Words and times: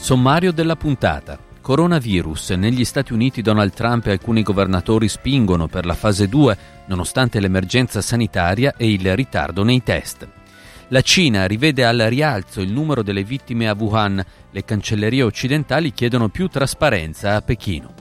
Sommario 0.00 0.52
della 0.52 0.76
puntata. 0.76 1.38
Coronavirus. 1.60 2.50
Negli 2.50 2.84
Stati 2.84 3.12
Uniti 3.12 3.42
Donald 3.42 3.74
Trump 3.74 4.06
e 4.06 4.12
alcuni 4.12 4.42
governatori 4.42 5.08
spingono 5.08 5.66
per 5.66 5.84
la 5.84 5.94
fase 5.94 6.28
2 6.28 6.56
nonostante 6.86 7.40
l'emergenza 7.40 8.00
sanitaria 8.00 8.74
e 8.76 8.90
il 8.90 9.14
ritardo 9.16 9.64
nei 9.64 9.82
test. 9.82 10.26
La 10.88 11.02
Cina 11.02 11.46
rivede 11.46 11.84
al 11.84 11.98
rialzo 11.98 12.60
il 12.60 12.70
numero 12.70 13.02
delle 13.02 13.24
vittime 13.24 13.68
a 13.68 13.74
Wuhan. 13.76 14.24
Le 14.50 14.64
cancellerie 14.64 15.24
occidentali 15.24 15.92
chiedono 15.92 16.28
più 16.28 16.46
trasparenza 16.46 17.34
a 17.34 17.42
Pechino. 17.42 17.92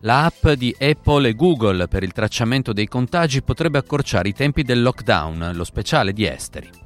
La 0.00 0.24
app 0.24 0.48
di 0.48 0.74
Apple 0.76 1.28
e 1.28 1.34
Google 1.34 1.86
per 1.86 2.02
il 2.02 2.12
tracciamento 2.12 2.72
dei 2.72 2.88
contagi 2.88 3.42
potrebbe 3.42 3.78
accorciare 3.78 4.30
i 4.30 4.34
tempi 4.34 4.62
del 4.62 4.82
lockdown, 4.82 5.52
lo 5.54 5.64
speciale 5.64 6.14
di 6.14 6.26
esteri. 6.26 6.84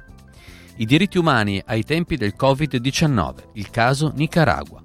I 0.81 0.85
diritti 0.85 1.19
umani 1.19 1.61
ai 1.67 1.83
tempi 1.83 2.17
del 2.17 2.33
Covid-19, 2.35 3.33
il 3.53 3.69
caso 3.69 4.11
Nicaragua. 4.15 4.81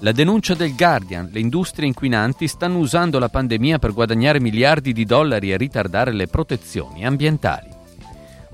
La 0.00 0.10
denuncia 0.10 0.54
del 0.54 0.74
Guardian, 0.74 1.28
le 1.30 1.38
industrie 1.38 1.86
inquinanti 1.86 2.48
stanno 2.48 2.78
usando 2.78 3.20
la 3.20 3.28
pandemia 3.28 3.78
per 3.78 3.92
guadagnare 3.92 4.40
miliardi 4.40 4.92
di 4.92 5.04
dollari 5.04 5.52
e 5.52 5.56
ritardare 5.56 6.12
le 6.12 6.26
protezioni 6.26 7.06
ambientali. 7.06 7.68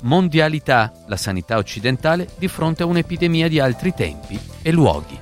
Mondialità, 0.03 0.93
la 1.07 1.17
sanità 1.17 1.57
occidentale 1.57 2.29
di 2.37 2.47
fronte 2.47 2.83
a 2.83 2.87
un'epidemia 2.87 3.49
di 3.49 3.59
altri 3.59 3.95
tempi 3.95 4.39
e 4.61 4.71
luoghi. 4.71 5.19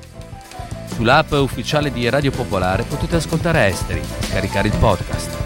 Sull'app 0.87 1.31
ufficiale 1.35 1.93
di 1.93 2.09
Radio 2.09 2.33
Popolare 2.33 2.83
potete 2.83 3.15
ascoltare 3.15 3.67
Esteri, 3.69 4.03
caricare 4.29 4.67
il 4.67 4.77
podcast. 4.77 5.43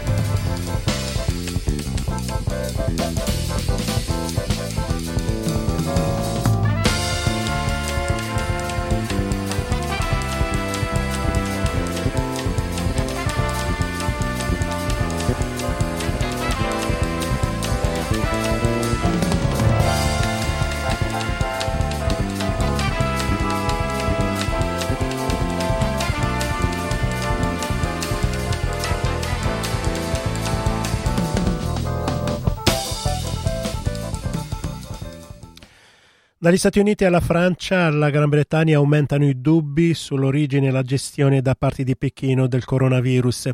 Dagli 36.49 36.57
Stati 36.57 36.79
Uniti 36.79 37.05
alla 37.05 37.19
Francia 37.19 37.83
alla 37.83 38.09
Gran 38.09 38.27
Bretagna 38.27 38.77
aumentano 38.77 39.23
i 39.23 39.39
dubbi 39.39 39.93
sull'origine 39.93 40.69
e 40.69 40.71
la 40.71 40.81
gestione 40.81 41.43
da 41.43 41.53
parte 41.53 41.83
di 41.83 41.95
Pechino 41.95 42.47
del 42.47 42.65
coronavirus. 42.65 43.51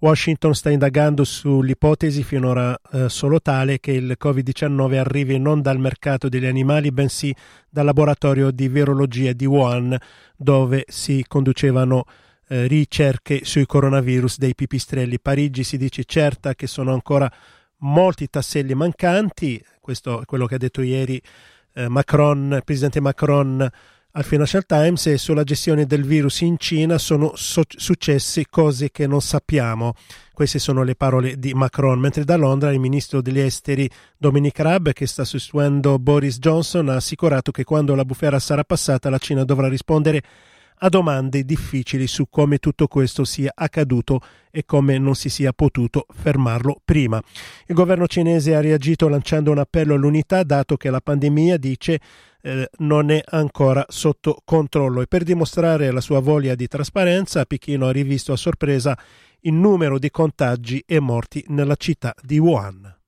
Washington 0.00 0.54
sta 0.54 0.68
indagando 0.68 1.24
sull'ipotesi 1.24 2.22
finora 2.22 2.78
eh, 2.92 3.08
solo 3.08 3.40
tale 3.40 3.80
che 3.80 3.92
il 3.92 4.18
Covid-19 4.22 4.98
arrivi 4.98 5.38
non 5.38 5.62
dal 5.62 5.78
mercato 5.78 6.28
degli 6.28 6.44
animali 6.44 6.92
bensì 6.92 7.34
dal 7.70 7.86
laboratorio 7.86 8.50
di 8.50 8.68
virologia 8.68 9.32
di 9.32 9.46
Wuhan 9.46 9.96
dove 10.36 10.84
si 10.86 11.24
conducevano 11.26 12.04
eh, 12.48 12.66
ricerche 12.66 13.46
sui 13.46 13.64
coronavirus 13.64 14.36
dei 14.36 14.54
pipistrelli. 14.54 15.18
Parigi 15.18 15.64
si 15.64 15.78
dice 15.78 16.04
certa 16.04 16.54
che 16.54 16.66
sono 16.66 16.92
ancora 16.92 17.32
molti 17.78 18.28
tasselli 18.28 18.74
mancanti, 18.74 19.64
questo 19.80 20.20
è 20.20 20.24
quello 20.26 20.44
che 20.44 20.56
ha 20.56 20.58
detto 20.58 20.82
ieri 20.82 21.18
Macron, 21.88 22.60
presidente 22.64 23.00
Macron 23.00 23.70
al 24.16 24.24
Financial 24.24 24.64
Times 24.64 25.06
e 25.06 25.18
sulla 25.18 25.42
gestione 25.42 25.86
del 25.86 26.04
virus 26.04 26.42
in 26.42 26.56
Cina 26.56 26.98
sono 26.98 27.32
so- 27.34 27.62
successe 27.66 28.46
cose 28.48 28.90
che 28.92 29.08
non 29.08 29.20
sappiamo. 29.20 29.94
Queste 30.32 30.60
sono 30.60 30.84
le 30.84 30.94
parole 30.94 31.36
di 31.36 31.52
Macron, 31.52 31.98
mentre 31.98 32.24
da 32.24 32.36
Londra 32.36 32.72
il 32.72 32.78
ministro 32.78 33.20
degli 33.20 33.40
esteri 33.40 33.90
Dominic 34.16 34.58
Raab, 34.58 34.92
che 34.92 35.06
sta 35.06 35.24
sostituendo 35.24 35.98
Boris 35.98 36.38
Johnson, 36.38 36.88
ha 36.90 36.96
assicurato 36.96 37.50
che 37.50 37.64
quando 37.64 37.94
la 37.96 38.04
bufera 38.04 38.38
sarà 38.38 38.62
passata 38.62 39.10
la 39.10 39.18
Cina 39.18 39.44
dovrà 39.44 39.68
rispondere 39.68 40.22
a 40.84 40.88
domande 40.90 41.44
difficili 41.44 42.06
su 42.06 42.28
come 42.28 42.58
tutto 42.58 42.86
questo 42.88 43.24
sia 43.24 43.52
accaduto 43.54 44.20
e 44.50 44.64
come 44.66 44.98
non 44.98 45.14
si 45.14 45.30
sia 45.30 45.52
potuto 45.54 46.04
fermarlo 46.12 46.80
prima. 46.84 47.20
Il 47.66 47.74
governo 47.74 48.06
cinese 48.06 48.54
ha 48.54 48.60
reagito 48.60 49.08
lanciando 49.08 49.50
un 49.50 49.58
appello 49.58 49.94
all'unità 49.94 50.42
dato 50.42 50.76
che 50.76 50.90
la 50.90 51.00
pandemia, 51.00 51.56
dice, 51.56 52.00
eh, 52.42 52.68
non 52.78 53.10
è 53.10 53.22
ancora 53.24 53.84
sotto 53.88 54.42
controllo 54.44 55.00
e 55.00 55.06
per 55.06 55.24
dimostrare 55.24 55.90
la 55.90 56.02
sua 56.02 56.20
voglia 56.20 56.54
di 56.54 56.68
trasparenza 56.68 57.46
Pechino 57.46 57.86
ha 57.86 57.92
rivisto 57.92 58.32
a 58.32 58.36
sorpresa 58.36 58.96
il 59.40 59.54
numero 59.54 59.98
di 59.98 60.10
contagi 60.10 60.84
e 60.86 61.00
morti 61.00 61.42
nella 61.48 61.76
città 61.76 62.14
di 62.22 62.38
Wuhan. 62.38 63.03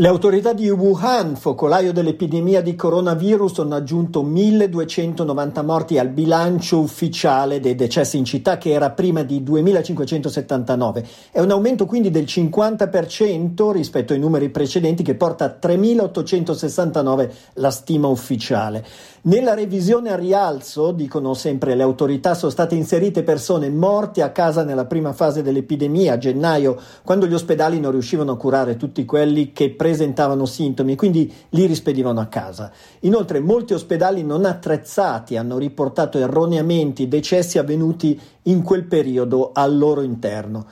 Le 0.00 0.06
autorità 0.06 0.52
di 0.52 0.70
Wuhan, 0.70 1.34
focolaio 1.34 1.92
dell'epidemia 1.92 2.62
di 2.62 2.76
coronavirus, 2.76 3.58
hanno 3.58 3.74
aggiunto 3.74 4.22
1290 4.22 5.62
morti 5.62 5.98
al 5.98 6.10
bilancio 6.10 6.78
ufficiale 6.78 7.58
dei 7.58 7.74
decessi 7.74 8.16
in 8.16 8.24
città 8.24 8.58
che 8.58 8.70
era 8.70 8.90
prima 8.90 9.24
di 9.24 9.42
2579. 9.42 11.04
È 11.32 11.40
un 11.40 11.50
aumento 11.50 11.84
quindi 11.84 12.12
del 12.12 12.26
50% 12.26 13.72
rispetto 13.72 14.12
ai 14.12 14.20
numeri 14.20 14.50
precedenti 14.50 15.02
che 15.02 15.16
porta 15.16 15.46
a 15.46 15.48
3869 15.48 17.32
la 17.54 17.70
stima 17.72 18.06
ufficiale. 18.06 18.86
Nella 19.22 19.54
revisione 19.54 20.12
a 20.12 20.16
rialzo, 20.16 20.92
dicono 20.92 21.34
sempre 21.34 21.74
le 21.74 21.82
autorità, 21.82 22.34
sono 22.34 22.52
state 22.52 22.76
inserite 22.76 23.24
persone 23.24 23.68
morte 23.68 24.22
a 24.22 24.30
casa 24.30 24.62
nella 24.62 24.84
prima 24.86 25.12
fase 25.12 25.42
dell'epidemia, 25.42 26.12
a 26.12 26.18
gennaio, 26.18 26.80
quando 27.02 27.26
gli 27.26 27.34
ospedali 27.34 27.80
non 27.80 27.90
riuscivano 27.90 28.30
a 28.30 28.36
curare 28.36 28.76
tutti 28.76 29.04
quelli 29.04 29.52
che 29.52 29.70
presentavano 29.88 30.44
sintomi 30.44 30.96
quindi 30.96 31.32
li 31.50 31.64
rispedivano 31.64 32.20
a 32.20 32.26
casa. 32.26 32.70
Inoltre 33.00 33.40
molti 33.40 33.72
ospedali 33.72 34.22
non 34.22 34.44
attrezzati 34.44 35.38
hanno 35.38 35.56
riportato 35.56 36.18
erroneamente 36.18 37.02
i 37.02 37.08
decessi 37.08 37.56
avvenuti 37.56 38.20
in 38.42 38.62
quel 38.62 38.84
periodo 38.84 39.50
al 39.54 39.78
loro 39.78 40.02
interno. 40.02 40.66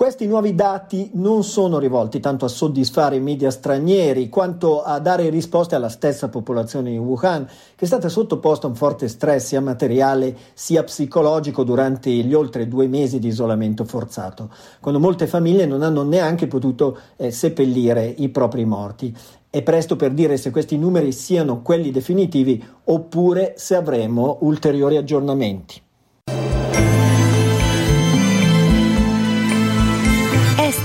Questi 0.00 0.26
nuovi 0.26 0.54
dati 0.54 1.10
non 1.12 1.44
sono 1.44 1.78
rivolti 1.78 2.20
tanto 2.20 2.46
a 2.46 2.48
soddisfare 2.48 3.16
i 3.16 3.20
media 3.20 3.50
stranieri 3.50 4.30
quanto 4.30 4.82
a 4.82 4.98
dare 4.98 5.28
risposte 5.28 5.74
alla 5.74 5.90
stessa 5.90 6.30
popolazione 6.30 6.88
di 6.88 6.96
Wuhan, 6.96 7.44
che 7.44 7.84
è 7.84 7.86
stata 7.86 8.08
sottoposta 8.08 8.66
a 8.66 8.70
un 8.70 8.76
forte 8.76 9.08
stress 9.08 9.48
sia 9.48 9.60
materiale 9.60 10.34
sia 10.54 10.84
psicologico 10.84 11.64
durante 11.64 12.08
gli 12.08 12.32
oltre 12.32 12.66
due 12.66 12.86
mesi 12.86 13.18
di 13.18 13.28
isolamento 13.28 13.84
forzato, 13.84 14.48
quando 14.80 15.00
molte 15.00 15.26
famiglie 15.26 15.66
non 15.66 15.82
hanno 15.82 16.02
neanche 16.02 16.46
potuto 16.46 16.98
eh, 17.16 17.30
seppellire 17.30 18.06
i 18.06 18.30
propri 18.30 18.64
morti. 18.64 19.14
È 19.50 19.62
presto 19.62 19.96
per 19.96 20.12
dire 20.12 20.38
se 20.38 20.50
questi 20.50 20.78
numeri 20.78 21.12
siano 21.12 21.60
quelli 21.60 21.90
definitivi 21.90 22.64
oppure 22.84 23.52
se 23.58 23.74
avremo 23.74 24.38
ulteriori 24.40 24.96
aggiornamenti. 24.96 25.88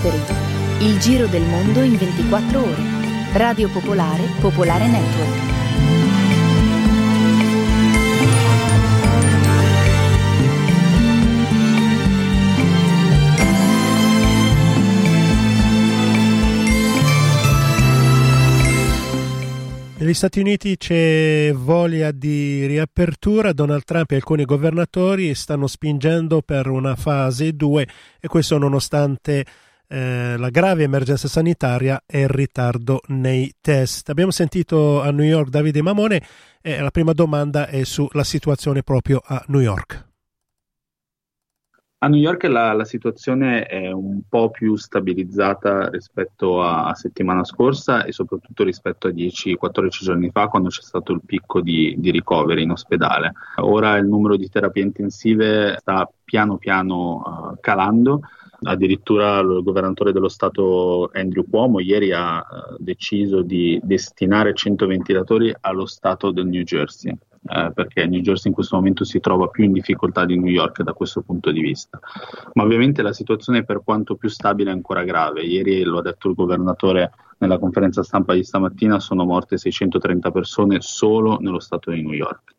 Esteri, 0.06 0.86
il 0.86 1.00
giro 1.00 1.26
del 1.26 1.42
mondo 1.44 1.82
in 1.82 1.98
24 1.98 2.62
ore. 2.62 2.84
Radio 3.34 3.70
Popolare, 3.70 4.24
Popolare 4.40 4.88
Network. 4.88 5.54
Negli 19.98 20.14
Stati 20.14 20.40
Uniti 20.40 20.78
c'è 20.78 21.52
voglia 21.56 22.12
di 22.12 22.68
riapertura, 22.68 23.54
Donald 23.54 23.84
Trump 23.86 24.12
e 24.12 24.16
alcuni 24.16 24.46
governatori 24.46 25.34
stanno 25.34 25.66
spingendo 25.66 26.44
per 26.44 26.68
una 26.68 26.96
fase 26.96 27.56
2 27.56 27.88
e 28.20 28.28
questo 28.28 28.60
nonostante 28.60 29.44
eh, 29.88 30.36
la 30.38 30.50
grave 30.50 30.84
emergenza 30.84 31.28
sanitaria 31.28 32.04
e 32.06 32.22
il 32.22 32.30
ritardo 32.30 33.02
nei 33.08 33.54
test. 33.62 34.10
Abbiamo 34.10 34.32
sentito 34.32 35.02
a 35.02 35.12
New 35.12 35.26
York 35.26 35.50
Davide 35.50 35.82
Mamone 35.82 36.22
e 36.62 36.80
la 36.80 36.92
prima 36.92 37.14
domanda 37.14 37.68
è 37.68 37.84
sulla 37.84 38.24
situazione 38.24 38.84
proprio 38.84 39.22
a 39.24 39.44
New 39.48 39.62
York. 39.62 40.14
A 42.06 42.08
New 42.08 42.20
York 42.20 42.44
la, 42.44 42.74
la, 42.74 42.84
situazione 42.84 43.66
è 43.66 43.92
un 43.92 44.22
po' 44.30 44.52
più 44.52 44.76
stabilizzata 44.76 45.90
rispetto 45.90 46.62
a, 46.62 46.94
settimana 46.94 47.44
scorsa 47.44 48.04
e 48.04 48.12
soprattutto 48.12 48.64
rispetto 48.64 49.08
a 49.08 49.12
10-14 49.12 49.90
giorni 49.90 50.30
fa 50.30 50.48
quando 50.48 50.70
c'è 50.70 50.82
stato 50.82 51.14
il 51.14 51.22
picco 51.26 51.62
di, 51.62 51.96
di, 51.98 52.12
ricoveri 52.12 52.62
in 52.62 52.70
ospedale. 52.70 53.32
Ora 53.62 53.98
il 53.98 54.06
numero 54.06 54.36
di 54.36 54.48
terapie 54.50 54.84
intensive 54.84 55.78
sta 55.80 56.08
piano 56.24 56.58
piano 56.58 57.24
uh, 57.26 57.58
calando. 57.60 58.22
Addirittura 58.66 59.40
il 59.40 59.62
governatore 59.64 60.12
dello 60.12 60.28
Stato 60.28 61.10
Andrew 61.14 61.46
Cuomo 61.50 61.80
ieri 61.80 62.12
ha 62.12 62.38
uh, 62.38 62.76
deciso 62.78 63.42
di 63.42 63.80
destinare 63.84 64.54
100 64.54 64.86
ventilatori 64.86 65.56
allo 65.62 65.86
Stato 65.86 66.32
del 66.32 66.48
New 66.48 66.64
Jersey 66.64 67.18
eh, 67.48 67.72
perché 67.74 68.08
New 68.08 68.22
Jersey 68.22 68.48
in 68.48 68.54
questo 68.54 68.76
momento 68.76 69.04
si 69.04 69.20
trova 69.20 69.48
più 69.48 69.66
in 69.66 69.72
difficoltà 69.72 70.26
di 70.26 70.36
New 70.36 70.52
York 70.52 70.82
da 70.82 70.94
questo 70.94 71.22
punto 71.22 71.52
di 71.52 71.62
vista. 71.62 72.00
Ma 72.54 72.64
ovviamente 72.64 73.04
la 73.04 73.14
situazione 73.14 73.64
per 73.64 73.84
quanto 73.84 74.16
più 74.16 74.30
stabile 74.30 74.72
è 74.72 74.74
ancora 74.74 75.04
grave. 75.04 75.44
Ieri 75.44 75.84
lo 75.84 76.00
ha 76.00 76.02
detto 76.02 76.28
il 76.28 76.34
governatore 76.34 77.12
nella 77.38 77.60
conferenza 77.60 78.02
stampa 78.02 78.34
di 78.34 78.44
stamattina, 78.44 79.00
sono 79.00 79.26
morte 79.26 79.58
630 79.58 80.32
persone 80.32 80.78
solo 80.82 81.38
nello 81.40 81.60
stato 81.60 81.92
di 81.92 82.02
New 82.02 82.14
York. 82.14 82.56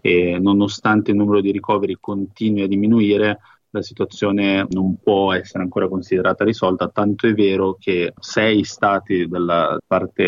E 0.00 0.38
nonostante 0.38 1.10
il 1.10 1.16
numero 1.16 1.40
di 1.40 1.50
ricoveri 1.50 1.96
continui 1.98 2.62
a 2.62 2.68
diminuire, 2.68 3.40
la 3.70 3.82
situazione 3.82 4.66
non 4.70 4.96
può 5.00 5.32
essere 5.32 5.62
ancora 5.62 5.88
considerata 5.88 6.44
risolta, 6.44 6.88
tanto 6.88 7.26
è 7.26 7.34
vero 7.34 7.76
che 7.78 8.12
sei 8.18 8.64
stati 8.64 9.28
della 9.28 9.78
parte 9.86 10.24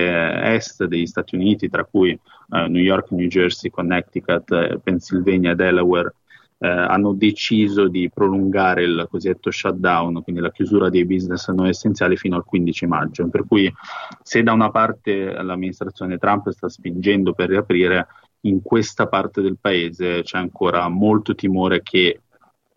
est 0.55 0.85
degli 0.85 1.07
Stati 1.07 1.35
Uniti, 1.35 1.69
tra 1.69 1.85
cui 1.85 2.11
eh, 2.11 2.69
New 2.69 2.83
York, 2.83 3.11
New 3.11 3.27
Jersey, 3.27 3.71
Connecticut, 3.71 4.51
eh, 4.53 4.81
Pennsylvania, 4.83 5.55
Delaware, 5.55 6.15
eh, 6.59 6.69
hanno 6.69 7.13
deciso 7.13 7.89
di 7.89 8.09
prolungare 8.15 8.85
il 8.85 9.09
cosiddetto 9.11 9.51
shutdown, 9.51 10.23
quindi 10.23 10.41
la 10.41 10.53
chiusura 10.53 10.89
dei 10.89 11.05
business 11.05 11.51
non 11.51 11.67
essenziali 11.67 12.17
fino 12.17 12.37
al 12.37 12.45
15 12.45 12.87
maggio. 12.87 13.29
Per 13.29 13.45
cui 13.49 13.73
se 14.23 14.45
da 14.45 14.53
una 14.53 14.71
parte 14.71 15.33
l'amministrazione 15.43 16.19
Trump 16.19 16.49
sta 16.51 16.69
spingendo 16.69 17.33
per 17.33 17.49
riaprire, 17.49 18.07
in 18.43 18.63
questa 18.63 19.09
parte 19.09 19.41
del 19.41 19.59
paese 19.61 20.23
c'è 20.23 20.39
ancora 20.39 20.89
molto 20.89 21.35
timore 21.35 21.83
che 21.83 22.22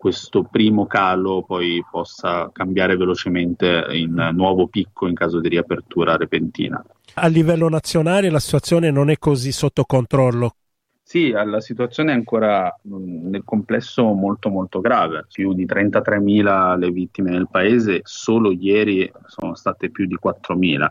questo 0.06 0.44
primo 0.44 0.86
calo 0.86 1.42
poi 1.42 1.84
possa 1.90 2.52
cambiare 2.54 2.96
velocemente 2.96 3.88
in 3.94 4.34
nuovo 4.36 4.68
picco 4.68 5.08
in 5.08 5.16
caso 5.16 5.40
di 5.40 5.50
riapertura 5.50 6.16
repentina. 6.16 6.86
A 7.16 7.26
livello 7.26 7.68
nazionale 7.70 8.30
la 8.30 8.40
situazione 8.40 8.92
non 8.92 9.10
è 9.10 9.18
così 9.18 9.52
sotto 9.52 9.84
controllo. 9.84 10.58
Sì, 11.02 11.32
la 11.32 11.60
situazione 11.60 12.12
è 12.12 12.14
ancora 12.14 12.72
nel 12.84 13.42
complesso 13.44 14.04
molto 14.14 14.50
molto 14.50 14.80
grave, 14.80 15.26
più 15.32 15.54
di 15.54 15.66
33.000 15.66 16.78
le 16.78 16.92
vittime 16.92 17.32
nel 17.32 17.48
paese, 17.50 18.02
solo 18.04 18.52
ieri 18.52 19.12
sono 19.26 19.56
state 19.56 19.90
più 19.90 20.06
di 20.06 20.20
4.000 20.24 20.88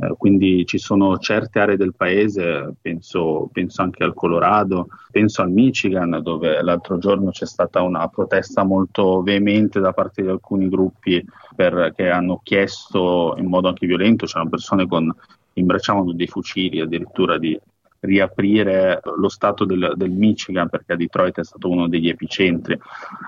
eh, 0.00 0.14
quindi 0.16 0.64
ci 0.64 0.78
sono 0.78 1.18
certe 1.18 1.58
aree 1.58 1.76
del 1.76 1.94
paese, 1.94 2.74
penso, 2.80 3.48
penso, 3.52 3.82
anche 3.82 4.04
al 4.04 4.14
Colorado, 4.14 4.88
penso 5.10 5.42
al 5.42 5.50
Michigan, 5.50 6.20
dove 6.22 6.62
l'altro 6.62 6.98
giorno 6.98 7.30
c'è 7.30 7.46
stata 7.46 7.82
una 7.82 8.06
protesta 8.06 8.62
molto 8.62 9.22
veemente 9.22 9.80
da 9.80 9.92
parte 9.92 10.22
di 10.22 10.28
alcuni 10.28 10.68
gruppi 10.68 11.24
per, 11.56 11.92
che 11.96 12.10
hanno 12.10 12.40
chiesto 12.44 13.34
in 13.38 13.46
modo 13.46 13.66
anche 13.66 13.86
violento, 13.86 14.26
c'erano 14.26 14.50
persone 14.50 14.86
che 14.86 15.12
imbracciavano 15.54 16.12
dei 16.12 16.28
fucili 16.28 16.78
addirittura 16.80 17.36
di 17.36 17.58
riaprire 18.00 19.00
lo 19.16 19.28
stato 19.28 19.64
del, 19.64 19.94
del, 19.96 20.10
Michigan 20.10 20.68
perché 20.68 20.94
Detroit 20.94 21.40
è 21.40 21.44
stato 21.44 21.68
uno 21.68 21.88
degli 21.88 22.08
epicentri. 22.08 22.78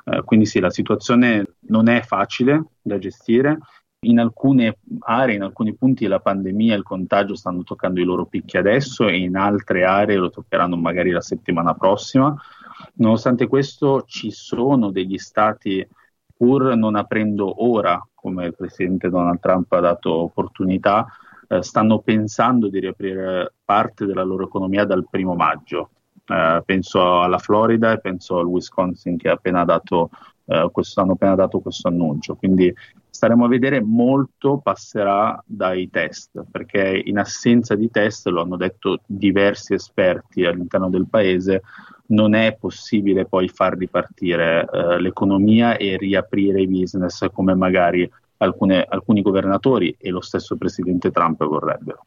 Eh, 0.04 0.22
quindi 0.22 0.46
sì, 0.46 0.60
la 0.60 0.70
situazione 0.70 1.54
non 1.66 1.88
è 1.88 2.02
facile 2.02 2.66
da 2.80 2.96
gestire 2.98 3.58
in 4.02 4.18
alcune 4.18 4.78
aree, 5.00 5.34
in 5.34 5.42
alcuni 5.42 5.74
punti 5.74 6.06
la 6.06 6.20
pandemia 6.20 6.74
e 6.74 6.78
il 6.78 6.82
contagio 6.82 7.34
stanno 7.34 7.62
toccando 7.62 8.00
i 8.00 8.04
loro 8.04 8.24
picchi 8.24 8.56
adesso 8.56 9.06
e 9.06 9.18
in 9.18 9.36
altre 9.36 9.84
aree 9.84 10.16
lo 10.16 10.30
toccheranno 10.30 10.76
magari 10.76 11.10
la 11.10 11.20
settimana 11.20 11.74
prossima. 11.74 12.34
Nonostante 12.94 13.46
questo 13.46 14.04
ci 14.06 14.30
sono 14.30 14.90
degli 14.90 15.18
stati, 15.18 15.86
pur 16.34 16.74
non 16.76 16.96
aprendo 16.96 17.62
ora, 17.62 18.02
come 18.14 18.46
il 18.46 18.56
presidente 18.56 19.10
Donald 19.10 19.38
Trump 19.38 19.70
ha 19.72 19.80
dato 19.80 20.12
opportunità, 20.14 21.06
eh, 21.46 21.62
stanno 21.62 21.98
pensando 21.98 22.68
di 22.68 22.80
riaprire 22.80 23.52
parte 23.62 24.06
della 24.06 24.22
loro 24.22 24.44
economia 24.44 24.84
dal 24.86 25.06
primo 25.10 25.34
maggio. 25.34 25.90
Eh, 26.24 26.62
penso 26.64 27.20
alla 27.20 27.38
Florida 27.38 27.92
e 27.92 28.00
penso 28.00 28.38
al 28.38 28.46
Wisconsin 28.46 29.18
che 29.18 29.28
ha 29.28 29.32
appena 29.32 29.64
dato 29.64 30.08
eh, 30.50 30.68
questo, 30.72 31.00
hanno 31.00 31.12
appena 31.12 31.36
dato 31.36 31.60
questo 31.60 31.86
annuncio. 31.86 32.34
Quindi 32.34 32.74
staremo 33.08 33.44
a 33.44 33.48
vedere 33.48 33.80
molto 33.80 34.58
passerà 34.58 35.40
dai 35.46 35.88
test, 35.90 36.42
perché 36.50 37.00
in 37.04 37.18
assenza 37.18 37.76
di 37.76 37.88
test, 37.90 38.26
lo 38.26 38.42
hanno 38.42 38.56
detto 38.56 39.00
diversi 39.06 39.74
esperti 39.74 40.44
all'interno 40.44 40.90
del 40.90 41.06
paese, 41.08 41.62
non 42.06 42.34
è 42.34 42.56
possibile 42.58 43.26
poi 43.26 43.48
far 43.48 43.76
ripartire 43.76 44.68
eh, 44.68 45.00
l'economia 45.00 45.76
e 45.76 45.96
riaprire 45.96 46.60
i 46.60 46.66
business 46.66 47.24
come 47.32 47.54
magari 47.54 48.10
alcune, 48.38 48.84
alcuni 48.88 49.22
governatori 49.22 49.94
e 49.96 50.10
lo 50.10 50.20
stesso 50.20 50.56
presidente 50.56 51.12
Trump 51.12 51.44
vorrebbero. 51.44 52.06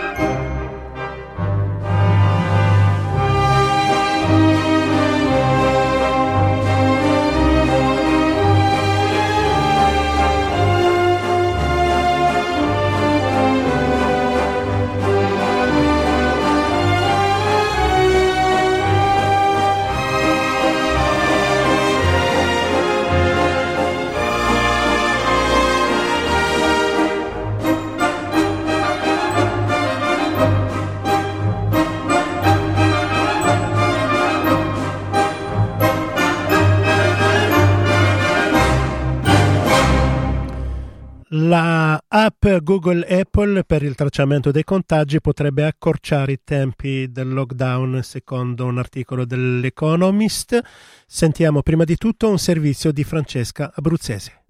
L'app 41.33 42.45
Google 42.61 43.05
Apple 43.07 43.63
per 43.63 43.83
il 43.83 43.95
tracciamento 43.95 44.51
dei 44.51 44.65
contagi 44.65 45.21
potrebbe 45.21 45.65
accorciare 45.65 46.33
i 46.33 46.39
tempi 46.43 47.09
del 47.09 47.31
lockdown, 47.31 48.01
secondo 48.03 48.65
un 48.65 48.77
articolo 48.77 49.23
dell'Economist. 49.23 50.59
Sentiamo 51.07 51.61
prima 51.61 51.85
di 51.85 51.95
tutto 51.95 52.29
un 52.29 52.37
servizio 52.37 52.91
di 52.91 53.05
Francesca 53.05 53.71
Abruzzese. 53.73 54.43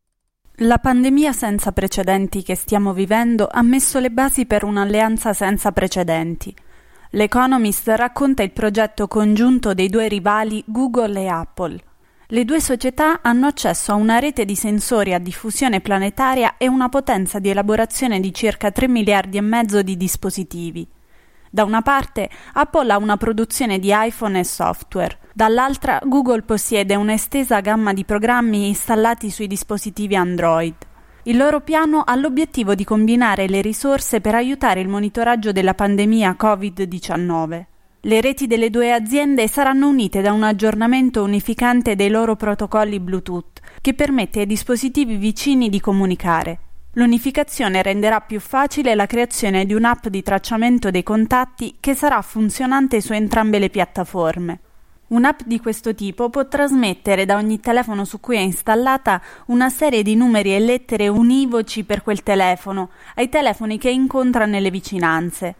La 0.55 0.79
pandemia 0.79 1.33
senza 1.33 1.71
precedenti 1.71 2.41
che 2.41 2.55
stiamo 2.55 2.93
vivendo 2.93 3.47
ha 3.47 3.61
messo 3.61 3.99
le 3.99 4.09
basi 4.09 4.47
per 4.47 4.63
un'alleanza 4.63 5.33
senza 5.33 5.71
precedenti. 5.71 6.51
L'Economist 7.11 7.89
racconta 7.89 8.41
il 8.41 8.53
progetto 8.53 9.05
congiunto 9.07 9.75
dei 9.75 9.87
due 9.87 10.07
rivali 10.07 10.63
Google 10.65 11.21
e 11.21 11.27
Apple 11.27 11.83
le 12.33 12.45
due 12.45 12.61
società 12.61 13.19
hanno 13.21 13.47
accesso 13.47 13.91
a 13.91 13.95
una 13.95 14.17
rete 14.17 14.45
di 14.45 14.55
sensori 14.55 15.13
a 15.13 15.19
diffusione 15.19 15.81
planetaria 15.81 16.55
e 16.57 16.69
una 16.69 16.87
potenza 16.87 17.39
di 17.39 17.49
elaborazione 17.49 18.21
di 18.21 18.33
circa 18.33 18.71
3 18.71 18.87
miliardi 18.87 19.35
e 19.35 19.41
mezzo 19.41 19.81
di 19.81 19.97
dispositivi. 19.97 20.87
Da 21.49 21.65
una 21.65 21.81
parte 21.81 22.29
Apple 22.53 22.89
ha 22.93 22.97
una 22.97 23.17
produzione 23.17 23.79
di 23.79 23.91
iPhone 23.93 24.39
e 24.39 24.45
software, 24.45 25.17
dall'altra 25.33 25.99
Google 26.05 26.43
possiede 26.43 26.95
un'estesa 26.95 27.59
gamma 27.59 27.91
di 27.91 28.05
programmi 28.05 28.69
installati 28.69 29.29
sui 29.29 29.47
dispositivi 29.47 30.15
Android. 30.15 30.75
Il 31.23 31.35
loro 31.35 31.59
piano 31.59 32.01
ha 32.01 32.15
l'obiettivo 32.15 32.75
di 32.75 32.85
combinare 32.85 33.49
le 33.49 33.59
risorse 33.59 34.21
per 34.21 34.35
aiutare 34.35 34.79
il 34.79 34.87
monitoraggio 34.87 35.51
della 35.51 35.73
pandemia 35.73 36.37
Covid-19. 36.39 37.70
Le 38.03 38.19
reti 38.19 38.47
delle 38.47 38.71
due 38.71 38.91
aziende 38.91 39.47
saranno 39.47 39.87
unite 39.87 40.21
da 40.21 40.33
un 40.33 40.41
aggiornamento 40.41 41.21
unificante 41.21 41.95
dei 41.95 42.09
loro 42.09 42.35
protocolli 42.35 42.99
Bluetooth, 42.99 43.59
che 43.79 43.93
permette 43.93 44.39
ai 44.39 44.47
dispositivi 44.47 45.17
vicini 45.17 45.69
di 45.69 45.79
comunicare. 45.79 46.59
L'unificazione 46.93 47.83
renderà 47.83 48.19
più 48.21 48.39
facile 48.39 48.95
la 48.95 49.05
creazione 49.05 49.67
di 49.67 49.75
un'app 49.75 50.07
di 50.07 50.23
tracciamento 50.23 50.89
dei 50.89 51.03
contatti 51.03 51.75
che 51.79 51.93
sarà 51.93 52.19
funzionante 52.23 53.01
su 53.01 53.13
entrambe 53.13 53.59
le 53.59 53.69
piattaforme. 53.69 54.59
Un'app 55.09 55.41
di 55.45 55.59
questo 55.59 55.93
tipo 55.93 56.31
può 56.31 56.47
trasmettere 56.47 57.25
da 57.25 57.35
ogni 57.35 57.59
telefono 57.59 58.03
su 58.03 58.19
cui 58.19 58.35
è 58.35 58.39
installata 58.39 59.21
una 59.47 59.69
serie 59.69 60.01
di 60.01 60.15
numeri 60.15 60.55
e 60.55 60.59
lettere 60.59 61.07
univoci 61.07 61.83
per 61.83 62.01
quel 62.01 62.23
telefono 62.23 62.89
ai 63.13 63.29
telefoni 63.29 63.77
che 63.77 63.91
incontra 63.91 64.47
nelle 64.47 64.71
vicinanze. 64.71 65.55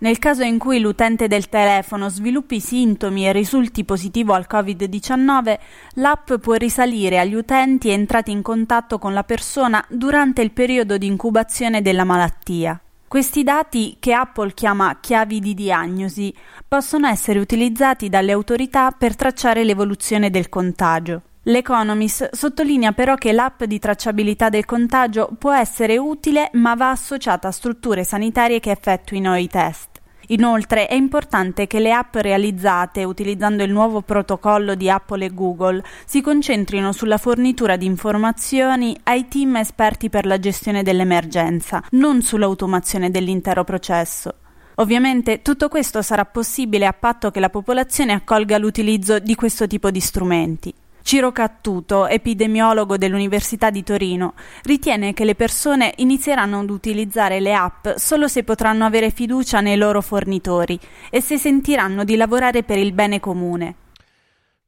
Nel 0.00 0.18
caso 0.18 0.42
in 0.42 0.58
cui 0.58 0.80
l'utente 0.80 1.28
del 1.28 1.50
telefono 1.50 2.08
sviluppi 2.08 2.58
sintomi 2.58 3.26
e 3.26 3.32
risulti 3.32 3.84
positivo 3.84 4.32
al 4.32 4.46
Covid-19, 4.50 5.58
l'app 5.96 6.32
può 6.34 6.54
risalire 6.54 7.18
agli 7.18 7.34
utenti 7.34 7.90
entrati 7.90 8.30
in 8.30 8.40
contatto 8.40 8.98
con 8.98 9.12
la 9.12 9.24
persona 9.24 9.84
durante 9.90 10.40
il 10.40 10.52
periodo 10.52 10.96
di 10.96 11.04
incubazione 11.04 11.82
della 11.82 12.04
malattia. 12.04 12.80
Questi 13.06 13.42
dati, 13.42 13.96
che 14.00 14.14
Apple 14.14 14.54
chiama 14.54 15.00
chiavi 15.00 15.38
di 15.38 15.52
diagnosi, 15.52 16.34
possono 16.66 17.06
essere 17.06 17.38
utilizzati 17.38 18.08
dalle 18.08 18.32
autorità 18.32 18.92
per 18.92 19.14
tracciare 19.16 19.64
l'evoluzione 19.64 20.30
del 20.30 20.48
contagio. 20.48 21.22
L'Economist 21.44 22.34
sottolinea 22.34 22.92
però 22.92 23.16
che 23.16 23.32
l'app 23.32 23.64
di 23.64 23.78
tracciabilità 23.78 24.48
del 24.48 24.64
contagio 24.64 25.30
può 25.38 25.52
essere 25.52 25.96
utile 25.98 26.50
ma 26.52 26.74
va 26.74 26.90
associata 26.90 27.48
a 27.48 27.50
strutture 27.50 28.04
sanitarie 28.04 28.60
che 28.60 28.70
effettuino 28.70 29.34
i 29.36 29.48
test. 29.48 29.89
Inoltre 30.30 30.86
è 30.86 30.94
importante 30.94 31.66
che 31.66 31.80
le 31.80 31.92
app 31.92 32.14
realizzate 32.14 33.02
utilizzando 33.02 33.64
il 33.64 33.72
nuovo 33.72 34.00
protocollo 34.00 34.76
di 34.76 34.88
Apple 34.88 35.24
e 35.24 35.34
Google 35.34 35.82
si 36.04 36.20
concentrino 36.20 36.92
sulla 36.92 37.18
fornitura 37.18 37.76
di 37.76 37.86
informazioni 37.86 38.96
ai 39.04 39.26
team 39.26 39.56
esperti 39.56 40.08
per 40.08 40.26
la 40.26 40.38
gestione 40.38 40.84
dell'emergenza, 40.84 41.82
non 41.90 42.22
sull'automazione 42.22 43.10
dell'intero 43.10 43.64
processo. 43.64 44.34
Ovviamente 44.76 45.42
tutto 45.42 45.68
questo 45.68 46.00
sarà 46.00 46.24
possibile 46.24 46.86
a 46.86 46.92
patto 46.92 47.32
che 47.32 47.40
la 47.40 47.50
popolazione 47.50 48.12
accolga 48.12 48.56
l'utilizzo 48.56 49.18
di 49.18 49.34
questo 49.34 49.66
tipo 49.66 49.90
di 49.90 50.00
strumenti. 50.00 50.72
Ciro 51.02 51.32
Cattuto, 51.32 52.06
epidemiologo 52.06 52.96
dell'Università 52.96 53.70
di 53.70 53.82
Torino, 53.82 54.34
ritiene 54.62 55.12
che 55.12 55.24
le 55.24 55.34
persone 55.34 55.94
inizieranno 55.96 56.60
ad 56.60 56.70
utilizzare 56.70 57.40
le 57.40 57.54
app 57.54 57.88
solo 57.96 58.28
se 58.28 58.44
potranno 58.44 58.84
avere 58.84 59.10
fiducia 59.10 59.60
nei 59.60 59.76
loro 59.76 60.00
fornitori 60.00 60.78
e 61.10 61.20
se 61.20 61.38
sentiranno 61.38 62.04
di 62.04 62.16
lavorare 62.16 62.62
per 62.62 62.78
il 62.78 62.92
bene 62.92 63.20
comune. 63.20 63.74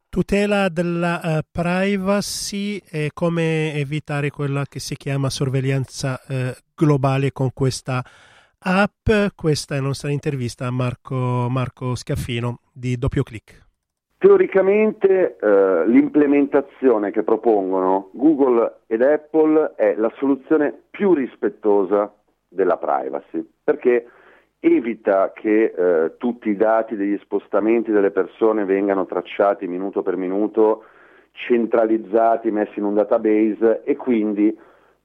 Tutela 0.09 0.69
della 0.69 1.21
uh, 1.23 1.39
privacy 1.51 2.77
e 2.77 3.13
come 3.15 3.73
evitare 3.73 4.29
quella 4.29 4.67
che 4.67 4.79
si 4.79 4.95
chiama 4.95 5.31
sorveglianza 5.31 6.21
uh, 6.29 6.35
globale 6.75 7.33
con 7.33 7.51
questa 7.55 8.05
app. 8.59 9.09
Questa 9.35 9.75
è 9.75 9.79
la 9.79 9.87
nostra 9.87 10.11
intervista 10.11 10.67
a 10.67 10.71
Marco, 10.71 11.49
Marco 11.49 11.95
Scaffino 11.95 12.61
di 12.73 12.99
Doppio 12.99 13.23
Clic. 13.23 13.71
Teoricamente 14.23 15.37
eh, 15.37 15.87
l'implementazione 15.89 17.11
che 17.11 17.25
propongono 17.25 18.11
Google 18.13 18.83
ed 18.87 19.03
Apple 19.03 19.73
è 19.75 19.97
la 19.97 20.13
soluzione 20.15 20.73
più 20.91 21.13
rispettosa 21.13 22.15
della 22.47 22.77
privacy, 22.77 23.45
perché 23.65 24.07
evita 24.61 25.33
che 25.35 25.75
eh, 25.77 26.13
tutti 26.19 26.51
i 26.51 26.57
dati 26.57 26.95
degli 26.95 27.19
spostamenti 27.21 27.91
delle 27.91 28.13
persone 28.13 28.65
vengano 28.65 29.07
tracciati 29.07 29.67
minuto 29.67 30.03
per 30.03 30.17
minuto, 30.17 30.85
centralizzati, 31.33 32.53
messi 32.53 32.79
in 32.79 32.85
un 32.85 32.95
database 32.95 33.83
e 33.83 33.97
quindi 33.97 34.57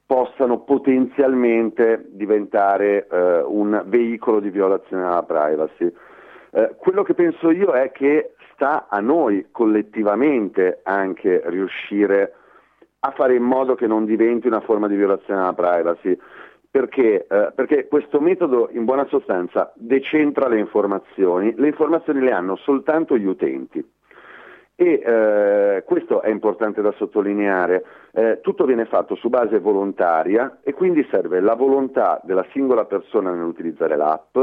possano 0.05 0.59
potenzialmente 0.59 2.05
diventare 2.09 3.07
eh, 3.09 3.41
un 3.41 3.81
veicolo 3.87 4.39
di 4.39 4.51
violazione 4.51 5.01
della 5.01 5.23
privacy. 5.23 5.91
Eh, 6.51 6.75
quello 6.77 7.01
che 7.01 7.15
penso 7.15 7.49
io 7.49 7.71
è 7.71 7.91
che 7.91 8.33
sta 8.57 8.87
a 8.89 8.99
noi 8.99 9.49
collettivamente 9.51 10.79
anche 10.81 11.43
riuscire 11.45 12.33
a 13.01 13.11
fare 13.11 13.35
in 13.35 13.43
modo 13.43 13.75
che 13.75 13.85
non 13.85 14.05
diventi 14.05 14.47
una 14.47 14.61
forma 14.61 14.87
di 14.87 14.95
violazione 14.95 15.39
della 15.39 15.53
privacy. 15.53 16.17
Perché? 16.69 17.27
Eh, 17.27 17.51
perché 17.53 17.87
questo 17.87 18.19
metodo 18.19 18.69
in 18.71 18.83
buona 18.83 19.05
sostanza 19.05 19.71
decentra 19.75 20.47
le 20.47 20.57
informazioni, 20.57 21.53
le 21.55 21.67
informazioni 21.67 22.19
le 22.19 22.31
hanno 22.31 22.55
soltanto 22.55 23.15
gli 23.15 23.25
utenti. 23.25 23.87
E 24.79 25.01
eh, 25.03 25.83
questo 25.85 26.21
è 26.21 26.29
importante 26.29 26.81
da 26.81 26.91
sottolineare, 26.97 27.83
eh, 28.11 28.39
tutto 28.41 28.65
viene 28.65 28.85
fatto 28.85 29.15
su 29.15 29.29
base 29.29 29.59
volontaria 29.59 30.59
e 30.63 30.73
quindi 30.73 31.07
serve 31.09 31.39
la 31.39 31.55
volontà 31.55 32.19
della 32.23 32.45
singola 32.51 32.85
persona 32.85 33.31
nell'utilizzare 33.31 33.95
l'app, 33.95 34.37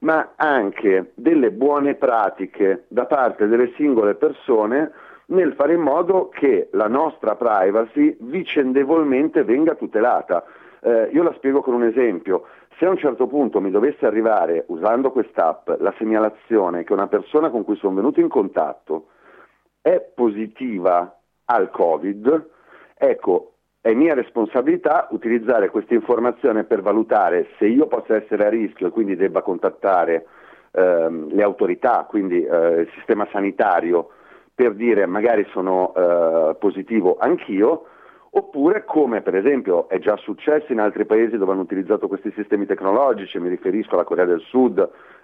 ma 0.00 0.32
anche 0.36 1.12
delle 1.14 1.50
buone 1.50 1.94
pratiche 1.94 2.84
da 2.88 3.06
parte 3.06 3.46
delle 3.46 3.72
singole 3.76 4.14
persone 4.14 4.92
nel 5.26 5.54
fare 5.54 5.74
in 5.74 5.80
modo 5.80 6.28
che 6.28 6.68
la 6.72 6.88
nostra 6.88 7.34
privacy 7.36 8.16
vicendevolmente 8.20 9.42
venga 9.44 9.74
tutelata. 9.74 10.44
Eh, 10.80 11.08
io 11.12 11.22
la 11.22 11.32
spiego 11.34 11.62
con 11.62 11.74
un 11.74 11.84
esempio. 11.84 12.44
Se 12.76 12.84
a 12.84 12.90
un 12.90 12.98
certo 12.98 13.26
punto 13.26 13.60
mi 13.60 13.70
dovesse 13.70 14.04
arrivare, 14.04 14.64
usando 14.68 15.12
quest'app, 15.12 15.70
la 15.78 15.94
segnalazione 15.96 16.84
che 16.84 16.92
una 16.92 17.06
persona 17.06 17.48
con 17.48 17.64
cui 17.64 17.76
sono 17.76 17.94
venuto 17.94 18.20
in 18.20 18.28
contatto 18.28 19.06
è 19.80 20.00
positiva 20.00 21.18
al 21.46 21.70
Covid, 21.70 22.50
ecco, 22.96 23.53
è 23.84 23.92
mia 23.92 24.14
responsabilità 24.14 25.08
utilizzare 25.10 25.68
questa 25.68 25.92
informazione 25.92 26.64
per 26.64 26.80
valutare 26.80 27.48
se 27.58 27.66
io 27.66 27.86
possa 27.86 28.16
essere 28.16 28.46
a 28.46 28.48
rischio 28.48 28.86
e 28.86 28.90
quindi 28.90 29.14
debba 29.14 29.42
contattare 29.42 30.24
ehm, 30.70 31.34
le 31.34 31.42
autorità, 31.42 32.06
quindi 32.08 32.42
eh, 32.42 32.80
il 32.80 32.90
sistema 32.94 33.28
sanitario, 33.30 34.08
per 34.54 34.72
dire 34.72 35.04
magari 35.04 35.46
sono 35.50 35.92
eh, 35.94 36.54
positivo 36.58 37.18
anch'io, 37.18 37.84
oppure 38.30 38.84
come 38.86 39.20
per 39.20 39.36
esempio 39.36 39.86
è 39.90 39.98
già 39.98 40.16
successo 40.16 40.72
in 40.72 40.80
altri 40.80 41.04
paesi 41.04 41.36
dove 41.36 41.52
hanno 41.52 41.60
utilizzato 41.60 42.08
questi 42.08 42.32
sistemi 42.34 42.64
tecnologici, 42.64 43.38
mi 43.38 43.50
riferisco 43.50 43.96
alla 43.96 44.04
Corea 44.04 44.24
del 44.24 44.40
Sud, 44.40 44.78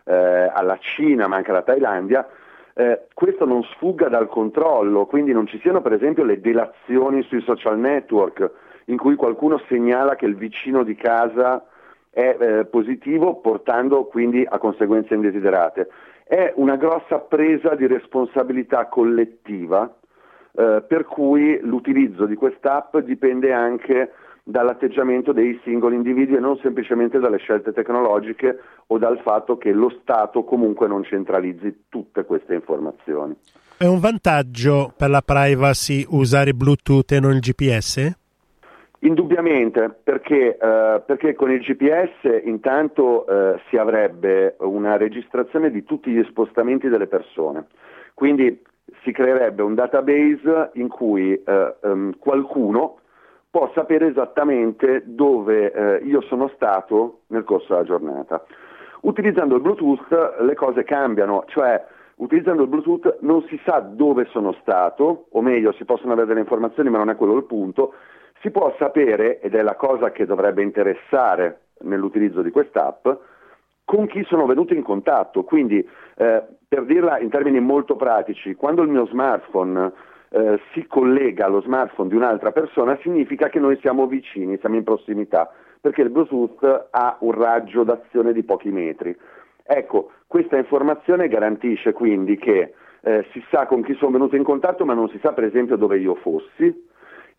eh, 0.05 0.50
alla 0.52 0.76
Cina, 0.81 1.29
ma 1.29 1.37
anche 1.37 1.50
alla 1.50 1.62
Thailandia, 1.62 2.29
eh, 2.75 3.07
questo 3.15 3.45
non 3.45 3.62
sfugga 3.65 4.09
dal 4.09 4.29
controllo, 4.29 5.07
quindi 5.07 5.33
non 5.33 5.47
ci 5.47 5.59
siano 5.61 5.81
per 5.81 5.93
esempio 5.93 6.25
le 6.25 6.41
delazioni 6.41 7.23
sui 7.23 7.41
social 7.43 7.79
network 7.79 8.50
in 8.87 8.97
cui 8.97 9.15
qualcuno 9.15 9.61
segnala 9.69 10.17
che 10.17 10.27
il 10.27 10.37
vicino 10.37 10.83
di 10.83 10.95
casa 10.95 11.65
è 12.11 12.37
eh, 12.39 12.65
positivo 12.65 13.37
portando 13.37 14.05
quindi 14.05 14.45
a 14.49 14.59
conseguenze 14.59 15.15
indesiderate. 15.15 15.89
È 16.25 16.53
una 16.57 16.77
grossa 16.77 17.19
presa 17.19 17.75
di 17.75 17.87
responsabilità 17.87 18.87
collettiva 18.87 19.93
eh, 20.53 20.83
per 20.87 21.05
cui 21.05 21.59
l'utilizzo 21.62 22.27
di 22.27 22.35
quest'app 22.35 22.97
dipende 22.99 23.53
anche 23.53 24.12
dall'atteggiamento 24.44 25.32
dei 25.32 25.59
singoli 25.64 25.97
individui 25.97 26.37
e 26.37 26.40
non 26.40 26.59
semplicemente 26.59 27.18
dalle 27.18 27.38
scelte 27.38 27.73
tecnologiche 27.73 28.59
o 28.87 28.99
dal 28.99 29.20
fatto 29.20 29.56
che 29.56 29.73
lo 29.73 29.90
Stato 30.00 30.44
comunque 30.44 30.88
non 30.88 31.04
centralizzi 31.04 31.85
tutte 31.88 32.25
queste 32.25 32.54
informazioni. 32.54 33.37
È 33.76 33.87
un 33.87 33.99
vantaggio 33.99 34.92
per 34.97 35.09
la 35.09 35.23
privacy 35.23 36.04
usare 36.11 36.52
Bluetooth 36.52 37.12
e 37.12 37.20
non 37.20 37.32
il 37.32 37.40
GPS? 37.40 38.18
Indubbiamente, 39.02 39.97
perché, 40.04 40.59
eh, 40.59 41.02
perché, 41.06 41.35
con 41.35 41.50
il 41.50 41.61
GPS 41.61 42.42
intanto 42.44 43.26
eh, 43.26 43.59
si 43.70 43.78
avrebbe 43.78 44.56
una 44.59 44.99
registrazione 44.99 45.70
di 45.70 45.85
tutti 45.85 46.11
gli 46.11 46.23
spostamenti 46.28 46.88
delle 46.88 47.06
persone, 47.06 47.68
quindi 48.12 48.62
si 49.02 49.12
creerebbe 49.12 49.62
un 49.62 49.75
database 49.75 50.73
in 50.75 50.88
cui 50.88 51.32
eh, 51.32 51.75
um, 51.80 52.12
qualcuno 52.18 53.00
può 53.50 53.71
sapere 53.75 54.09
esattamente 54.09 55.02
dove 55.04 55.73
eh, 55.73 56.04
io 56.04 56.21
sono 56.23 56.49
stato 56.54 57.23
nel 57.28 57.45
corso 57.45 57.66
della 57.69 57.85
giornata. 57.85 58.45
Utilizzando 59.02 59.57
il 59.57 59.62
Bluetooth 59.62 60.38
le 60.40 60.54
cose 60.54 60.85
cambiano, 60.85 61.45
cioè 61.49 61.83
utilizzando 62.16 62.62
il 62.62 62.69
Bluetooth 62.69 63.19
non 63.21 63.45
si 63.49 63.61
sa 63.64 63.80
dove 63.80 64.26
sono 64.26 64.52
stato, 64.61 65.26
o 65.30 65.40
meglio 65.40 65.73
si 65.73 65.85
possono 65.85 66.12
avere 66.12 66.28
delle 66.28 66.40
informazioni 66.40 66.90
ma 66.90 66.99
non 66.99 67.11
è 67.11 67.16
quello 67.16 67.37
il 67.37 67.45
punto, 67.45 67.95
si 68.40 68.50
può 68.50 68.75
sapere, 68.78 69.40
ed 69.40 69.54
è 69.54 69.62
la 69.62 69.75
cosa 69.75 70.12
che 70.12 70.26
dovrebbe 70.26 70.62
interessare 70.62 71.61
nell'utilizzo 71.80 72.42
di 72.42 72.50
quest'app, 72.50 73.09
con 73.85 74.07
chi 74.07 74.25
sono 74.25 74.47
venuto 74.47 74.75
in 74.75 74.83
contatto. 74.83 75.45
Quindi, 75.45 75.87
eh, 76.16 76.42
per 76.66 76.85
dirla 76.85 77.19
in 77.19 77.28
termini 77.28 77.61
molto 77.61 77.97
pratici, 77.97 78.54
quando 78.54 78.83
il 78.83 78.88
mio 78.88 79.07
smartphone 79.07 79.92
eh, 80.31 80.61
si 80.73 80.87
collega 80.87 81.47
allo 81.47 81.61
smartphone 81.61 82.09
di 82.09 82.15
un'altra 82.15 82.53
persona 82.53 82.99
significa 83.03 83.49
che 83.49 83.59
noi 83.59 83.79
siamo 83.81 84.07
vicini, 84.07 84.59
siamo 84.59 84.77
in 84.77 84.85
prossimità, 84.85 85.53
perché 85.81 86.03
il 86.03 86.11
Bluetooth 86.11 86.89
ha 86.91 87.17
un 87.21 87.33
raggio 87.33 87.83
d'azione 87.83 88.33
di 88.33 88.43
pochi 88.43 88.71
metri. 88.71 89.17
Ecco, 89.65 90.11
questa 90.27 90.57
informazione 90.57 91.29
garantisce 91.29 91.93
quindi 91.93 92.37
che 92.37 92.75
eh, 93.03 93.27
si 93.33 93.43
sa 93.51 93.67
con 93.67 93.83
chi 93.83 93.95
sono 93.95 94.13
venuto 94.13 94.37
in 94.37 94.45
contatto, 94.45 94.85
ma 94.85 94.95
non 94.95 95.09
si 95.09 95.19
sa 95.23 95.33
per 95.33 95.45
esempio 95.45 95.77
dove 95.77 95.99
io 95.99 96.15
fossi 96.17 96.89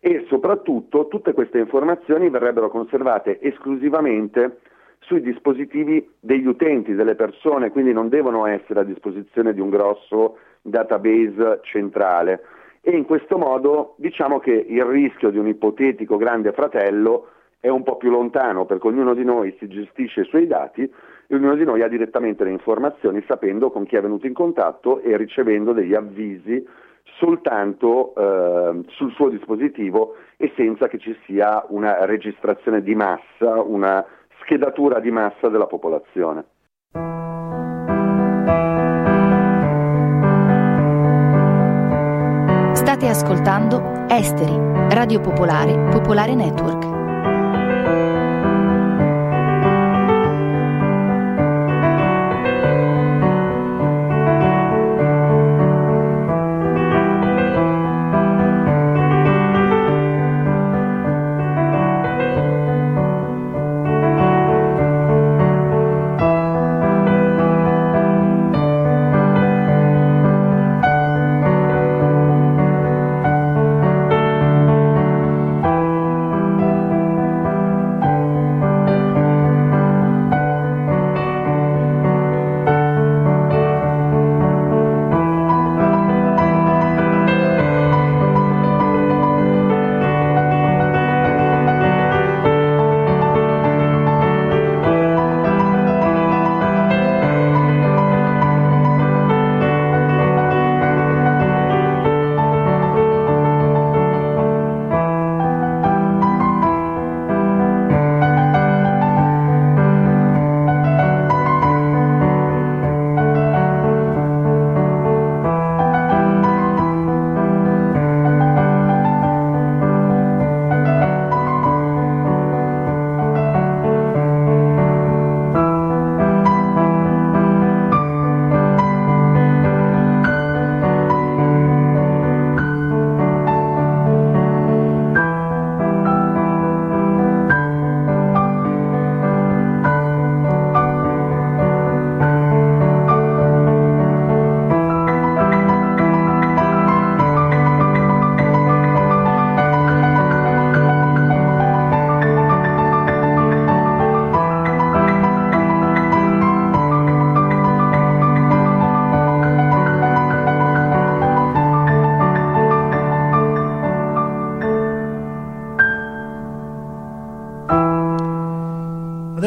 e 0.04 0.26
soprattutto 0.28 1.06
tutte 1.06 1.32
queste 1.32 1.58
informazioni 1.58 2.28
verrebbero 2.28 2.68
conservate 2.68 3.40
esclusivamente 3.40 4.58
sui 4.98 5.20
dispositivi 5.20 6.08
degli 6.18 6.46
utenti, 6.46 6.94
delle 6.94 7.14
persone, 7.14 7.70
quindi 7.70 7.92
non 7.92 8.08
devono 8.08 8.46
essere 8.46 8.80
a 8.80 8.84
disposizione 8.84 9.52
di 9.52 9.60
un 9.60 9.70
grosso 9.70 10.38
database 10.62 11.60
centrale. 11.62 12.42
E 12.84 12.90
in 12.90 13.04
questo 13.04 13.38
modo 13.38 13.94
diciamo 13.98 14.40
che 14.40 14.50
il 14.50 14.84
rischio 14.84 15.30
di 15.30 15.38
un 15.38 15.46
ipotetico 15.46 16.16
grande 16.16 16.50
fratello 16.50 17.28
è 17.60 17.68
un 17.68 17.84
po' 17.84 17.96
più 17.96 18.10
lontano 18.10 18.64
perché 18.66 18.88
ognuno 18.88 19.14
di 19.14 19.22
noi 19.22 19.54
si 19.60 19.68
gestisce 19.68 20.22
i 20.22 20.24
suoi 20.24 20.48
dati 20.48 20.82
e 20.82 21.34
ognuno 21.36 21.54
di 21.54 21.64
noi 21.64 21.82
ha 21.82 21.88
direttamente 21.88 22.42
le 22.42 22.50
informazioni 22.50 23.22
sapendo 23.28 23.70
con 23.70 23.86
chi 23.86 23.94
è 23.94 24.00
venuto 24.00 24.26
in 24.26 24.32
contatto 24.32 24.98
e 24.98 25.16
ricevendo 25.16 25.72
degli 25.72 25.94
avvisi 25.94 26.66
soltanto 27.18 28.14
eh, 28.16 28.80
sul 28.88 29.12
suo 29.12 29.28
dispositivo 29.28 30.16
e 30.36 30.52
senza 30.56 30.88
che 30.88 30.98
ci 30.98 31.16
sia 31.24 31.64
una 31.68 32.04
registrazione 32.04 32.82
di 32.82 32.96
massa, 32.96 33.62
una 33.62 34.04
schedatura 34.40 34.98
di 34.98 35.12
massa 35.12 35.48
della 35.48 35.66
popolazione. 35.66 36.44
State 42.92 43.08
ascoltando 43.08 44.04
Esteri, 44.06 44.54
Radio 44.90 45.18
Popolare, 45.18 45.72
Popolare 45.88 46.34
Network. 46.34 47.01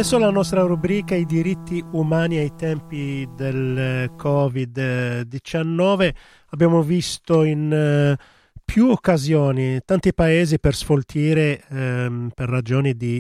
Adesso 0.05 0.21
la 0.23 0.29
nostra 0.29 0.61
rubrica 0.61 1.15
I 1.15 1.25
diritti 1.25 1.83
umani 1.93 2.37
ai 2.37 2.53
tempi 2.55 3.27
del 3.35 3.75
eh, 3.75 4.11
Covid-19. 4.15 6.13
Abbiamo 6.49 6.83
visto 6.83 7.41
in 7.41 8.15
uh, 8.15 8.23
più 8.63 8.89
occasioni 8.89 9.79
tanti 9.83 10.13
paesi 10.13 10.59
per 10.59 10.75
sfoltire, 10.75 11.63
um, 11.69 12.29
per 12.35 12.49
ragioni 12.49 12.93
di 12.93 13.19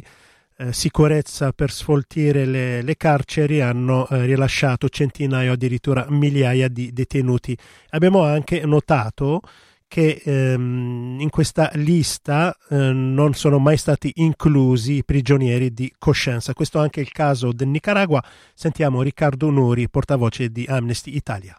uh, 0.59 0.69
sicurezza, 0.69 1.53
per 1.53 1.71
sfoltire 1.71 2.45
le, 2.45 2.83
le 2.83 2.95
carceri, 2.97 3.61
hanno 3.61 4.05
uh, 4.07 4.17
rilasciato 4.17 4.87
centinaia 4.87 5.49
o 5.49 5.53
addirittura 5.53 6.05
migliaia 6.09 6.67
di 6.67 6.93
detenuti. 6.93 7.57
Abbiamo 7.89 8.21
anche 8.21 8.63
notato 8.63 9.41
che 9.87 10.21
ehm, 10.23 11.17
in 11.19 11.29
questa 11.29 11.69
lista 11.73 12.55
eh, 12.69 12.75
non 12.91 13.33
sono 13.33 13.59
mai 13.59 13.77
stati 13.77 14.11
inclusi 14.15 14.97
i 14.97 15.03
prigionieri 15.03 15.73
di 15.73 15.91
coscienza. 15.97 16.53
Questo 16.53 16.79
è 16.79 16.81
anche 16.81 17.01
il 17.01 17.11
caso 17.11 17.51
del 17.53 17.67
Nicaragua. 17.67 18.21
Sentiamo 18.53 19.01
Riccardo 19.01 19.49
Nuri, 19.49 19.89
portavoce 19.89 20.49
di 20.49 20.65
Amnesty 20.67 21.15
Italia. 21.15 21.57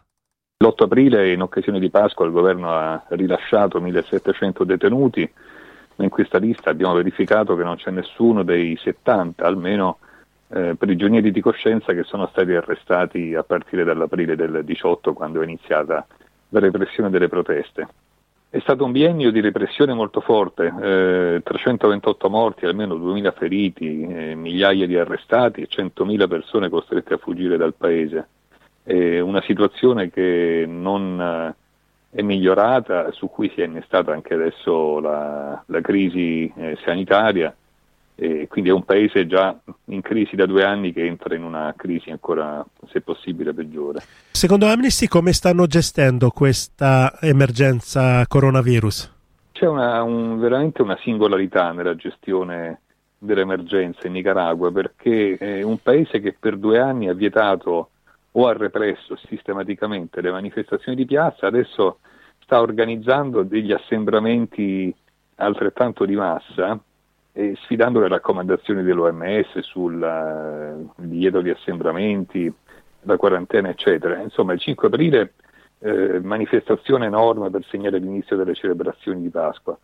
L'8 0.59 0.83
aprile, 0.83 1.31
in 1.33 1.41
occasione 1.41 1.79
di 1.79 1.89
Pasqua, 1.89 2.25
il 2.25 2.31
governo 2.31 2.71
ha 2.71 3.03
rilasciato 3.09 3.79
1700 3.79 4.63
detenuti, 4.63 5.29
in 5.97 6.09
questa 6.09 6.37
lista 6.37 6.69
abbiamo 6.69 6.93
verificato 6.93 7.55
che 7.55 7.63
non 7.63 7.75
c'è 7.75 7.91
nessuno 7.91 8.43
dei 8.43 8.75
70, 8.75 9.45
almeno, 9.45 9.99
eh, 10.49 10.75
prigionieri 10.75 11.31
di 11.31 11.41
coscienza 11.41 11.93
che 11.93 12.03
sono 12.03 12.27
stati 12.31 12.53
arrestati 12.53 13.35
a 13.35 13.43
partire 13.43 13.83
dall'aprile 13.83 14.35
del 14.35 14.63
18, 14.63 15.13
quando 15.13 15.41
è 15.41 15.43
iniziata 15.43 16.05
la 16.49 16.59
repressione 16.59 17.09
delle 17.09 17.27
proteste. 17.27 17.87
È 18.49 18.59
stato 18.59 18.85
un 18.85 18.93
biennio 18.93 19.29
di 19.29 19.41
repressione 19.41 19.93
molto 19.93 20.21
forte, 20.21 20.73
eh, 20.81 21.41
328 21.43 22.29
morti, 22.29 22.65
almeno 22.65 22.95
2.000 22.95 23.33
feriti, 23.33 24.01
eh, 24.03 24.35
migliaia 24.35 24.87
di 24.87 24.97
arrestati 24.97 25.61
e 25.61 25.67
100.000 25.67 26.27
persone 26.29 26.69
costrette 26.69 27.15
a 27.15 27.17
fuggire 27.17 27.57
dal 27.57 27.73
paese. 27.73 28.27
È 28.83 29.19
una 29.19 29.41
situazione 29.41 30.09
che 30.09 30.63
non 30.65 31.19
eh, 31.19 31.55
è 32.09 32.21
migliorata, 32.21 33.11
su 33.11 33.29
cui 33.29 33.51
si 33.53 33.61
è 33.61 33.65
innestata 33.65 34.13
anche 34.13 34.33
adesso 34.33 34.99
la, 35.01 35.61
la 35.65 35.81
crisi 35.81 36.49
eh, 36.55 36.77
sanitaria 36.85 37.53
e 38.19 38.47
quindi 38.47 38.71
è 38.71 38.73
un 38.73 38.83
paese 38.83 39.27
già 39.27 39.55
in 39.85 40.01
crisi 40.01 40.35
da 40.35 40.47
due 40.47 40.63
anni 40.63 40.91
che 40.91 41.05
entra 41.05 41.35
in 41.35 41.43
una 41.43 41.71
crisi 41.77 42.09
ancora, 42.09 42.65
se 42.89 43.01
possibile, 43.01 43.53
peggiore. 43.53 44.01
Secondo 44.31 44.65
Amnesty 44.65 45.07
come 45.07 45.33
stanno 45.33 45.67
gestendo 45.67 46.31
questa 46.31 47.13
emergenza 47.21 48.25
coronavirus? 48.27 49.13
C'è 49.51 49.67
una, 49.67 50.01
un, 50.01 50.39
veramente 50.39 50.81
una 50.81 50.97
singolarità 51.01 51.71
nella 51.71 51.95
gestione 51.95 52.81
dell'emergenza 53.19 54.07
in 54.07 54.13
Nicaragua 54.13 54.71
perché 54.71 55.37
è 55.37 55.61
un 55.61 55.77
paese 55.77 56.19
che 56.19 56.35
per 56.39 56.57
due 56.57 56.79
anni 56.79 57.09
ha 57.09 57.13
vietato 57.13 57.89
o 58.31 58.47
ha 58.47 58.53
represso 58.53 59.15
sistematicamente 59.27 60.21
le 60.21 60.31
manifestazioni 60.31 60.97
di 60.97 61.05
piazza, 61.05 61.45
adesso 61.45 61.99
sta 62.39 62.61
organizzando 62.61 63.43
degli 63.43 63.71
assembramenti 63.71 64.93
altrettanto 65.35 66.05
di 66.05 66.15
massa 66.15 66.79
eh, 67.37 67.55
sfidando 67.61 67.99
le 67.99 68.07
raccomandazioni 68.07 68.81
dell'OMS 68.81 69.59
sul 69.59 70.01
uh, 70.01 70.91
divieto 70.95 71.41
di 71.41 71.51
assembramenti, 71.51 72.51
la 73.01 73.15
quarantena, 73.15 73.69
eccetera. 73.69 74.19
Insomma, 74.19 74.53
il 74.53 74.59
5 74.59 74.87
aprile 74.87 75.33
eh, 75.77 76.19
manifestazione 76.19 77.05
enorme 77.05 77.51
per 77.51 77.63
segnare 77.69 77.99
l'inizio 77.99 78.35
delle 78.35 78.55
celebrazioni 78.55 79.21
di 79.21 79.29
Pasqua. 79.29 79.77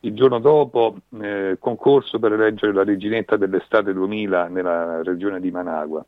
Il 0.00 0.14
giorno 0.14 0.40
dopo 0.40 0.96
eh, 1.20 1.56
concorso 1.60 2.18
per 2.18 2.32
eleggere 2.32 2.72
la 2.72 2.82
reginetta 2.82 3.36
dell'estate 3.36 3.92
2000 3.92 4.48
nella 4.48 5.00
regione 5.04 5.38
di 5.38 5.52
Managua 5.52 6.04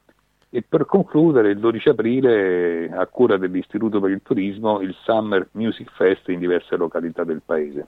e 0.50 0.64
per 0.68 0.84
concludere 0.84 1.50
il 1.50 1.58
12 1.58 1.88
aprile 1.90 2.90
a 2.90 3.06
cura 3.06 3.36
dell'Istituto 3.36 4.00
per 4.00 4.10
il 4.10 4.22
Turismo 4.22 4.80
il 4.80 4.94
Summer 5.02 5.46
Music 5.52 5.92
Fest 5.92 6.28
in 6.28 6.40
diverse 6.40 6.76
località 6.76 7.22
del 7.22 7.42
paese. 7.44 7.86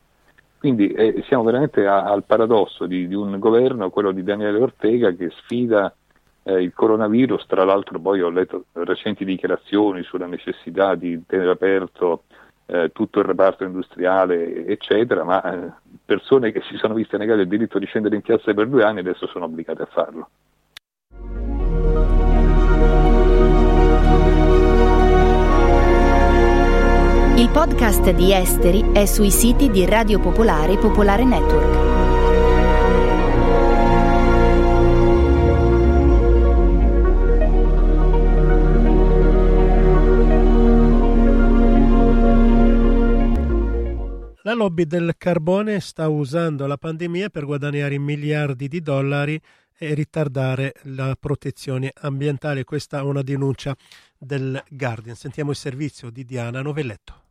Quindi 0.61 0.88
eh, 0.88 1.25
siamo 1.27 1.42
veramente 1.42 1.87
a, 1.87 2.05
al 2.05 2.25
paradosso 2.25 2.85
di, 2.85 3.09
di, 3.09 3.14
un 3.14 3.38
governo, 3.38 3.88
quello 3.88 4.12
di 4.12 4.23
Daniele 4.23 4.59
Ortega, 4.59 5.11
che 5.11 5.31
sfida 5.31 5.90
eh, 6.42 6.62
il 6.62 6.75
coronavirus. 6.75 7.46
Tra 7.46 7.64
l'altro 7.64 7.99
poi 7.99 8.20
ho 8.20 8.29
letto 8.29 8.66
recenti 8.73 9.25
dichiarazioni 9.25 10.03
sulla 10.03 10.27
necessità 10.27 10.94
di 10.96 11.25
tenere 11.27 11.53
aperto 11.53 12.25
eh, 12.66 12.90
tutto 12.92 13.20
il 13.20 13.25
reparto 13.25 13.64
industriale, 13.64 14.66
eccetera, 14.66 15.25
ma 15.25 15.42
eh, 15.42 15.73
persone 16.05 16.53
che 16.53 16.61
si 16.68 16.77
sono 16.77 16.92
viste 16.92 17.16
negare 17.16 17.40
il 17.40 17.49
diritto 17.49 17.79
di 17.79 17.87
scendere 17.87 18.16
in 18.16 18.20
piazza 18.20 18.53
per 18.53 18.68
due 18.68 18.85
anni 18.85 18.99
adesso 18.99 19.27
sono 19.29 19.46
obbligate 19.46 19.81
a 19.81 19.88
farlo. 19.90 20.29
Il 27.40 27.48
podcast 27.48 28.11
di 28.11 28.35
Esteri 28.35 28.92
è 28.92 29.07
sui 29.07 29.31
siti 29.31 29.70
di 29.70 29.87
Radio 29.87 30.20
Popolare 30.20 30.74
e 30.74 30.76
Popolare 30.76 31.24
Network. 31.24 31.88
La 44.42 44.53
lobby 44.53 44.85
del 44.85 45.14
carbone 45.16 45.81
sta 45.81 46.09
usando 46.09 46.66
la 46.66 46.76
pandemia 46.76 47.31
per 47.31 47.46
guadagnare 47.46 47.98
miliardi 47.98 48.68
di 48.68 48.83
dollari 48.83 49.40
e 49.79 49.94
ritardare 49.94 50.74
la 50.83 51.16
protezione 51.18 51.90
ambientale. 52.03 52.64
Questa 52.64 52.98
è 52.98 53.03
una 53.03 53.22
denuncia 53.22 53.74
del 54.18 54.62
Guardian. 54.68 55.16
Sentiamo 55.16 55.53
il 55.53 55.57
servizio 55.57 56.11
di 56.11 56.26
Diana 56.26 56.61
Novelletto. 56.61 57.29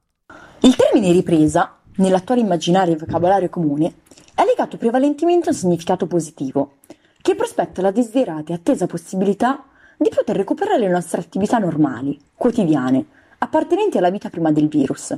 Il 0.62 0.76
termine 0.76 1.13
ripresa, 1.13 1.78
nell'attuale 1.95 2.41
immaginario 2.41 2.93
e 2.93 2.98
vocabolario 2.98 3.48
comune, 3.48 3.93
è 4.36 4.43
legato 4.43 4.76
prevalentemente 4.76 5.48
a 5.48 5.52
un 5.54 5.58
significato 5.58 6.06
positivo, 6.06 6.74
che 7.22 7.34
prospetta 7.34 7.82
la 7.82 7.91
desiderata 7.91 8.52
e 8.52 8.56
attesa 8.56 8.86
possibilità 8.86 9.63
di 9.95 10.10
poter 10.13 10.36
recuperare 10.36 10.80
le 10.80 10.89
nostre 10.89 11.22
attività 11.22 11.60
normali, 11.60 12.19
quotidiane, 12.36 13.06
appartenenti 13.38 13.98
alla 13.98 14.10
vita 14.10 14.30
prima 14.30 14.52
del 14.52 14.67
virus. 14.67 15.17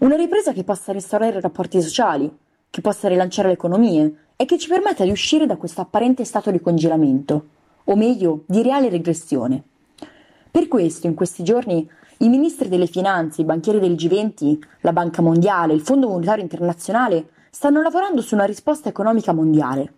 Una 0.00 0.16
ripresa 0.16 0.52
che 0.52 0.62
possa 0.62 0.92
restaurare 0.92 1.38
i 1.38 1.40
rapporti 1.40 1.80
sociali, 1.80 2.30
che 2.68 2.80
possa 2.82 3.08
rilanciare 3.08 3.48
le 3.48 3.54
economie 3.54 4.14
e 4.36 4.44
che 4.44 4.58
ci 4.58 4.68
permetta 4.68 5.04
di 5.04 5.10
uscire 5.10 5.46
da 5.46 5.56
questo 5.56 5.80
apparente 5.80 6.22
stato 6.26 6.50
di 6.50 6.60
congelamento, 6.60 7.46
o 7.84 7.96
meglio, 7.96 8.42
di 8.44 8.62
reale 8.62 8.90
regressione. 8.90 9.62
Per 10.50 10.68
questo, 10.68 11.06
in 11.06 11.14
questi 11.14 11.42
giorni, 11.42 11.88
i 12.18 12.28
ministri 12.28 12.68
delle 12.68 12.86
finanze, 12.86 13.42
i 13.42 13.44
banchieri 13.44 13.80
del 13.80 13.94
G20, 13.94 14.58
la 14.80 14.92
Banca 14.92 15.22
Mondiale, 15.22 15.74
il 15.74 15.80
Fondo 15.80 16.08
Monetario 16.08 16.42
Internazionale 16.42 17.28
stanno 17.50 17.82
lavorando 17.82 18.20
su 18.20 18.34
una 18.34 18.44
risposta 18.44 18.88
economica 18.88 19.32
mondiale. 19.32 19.92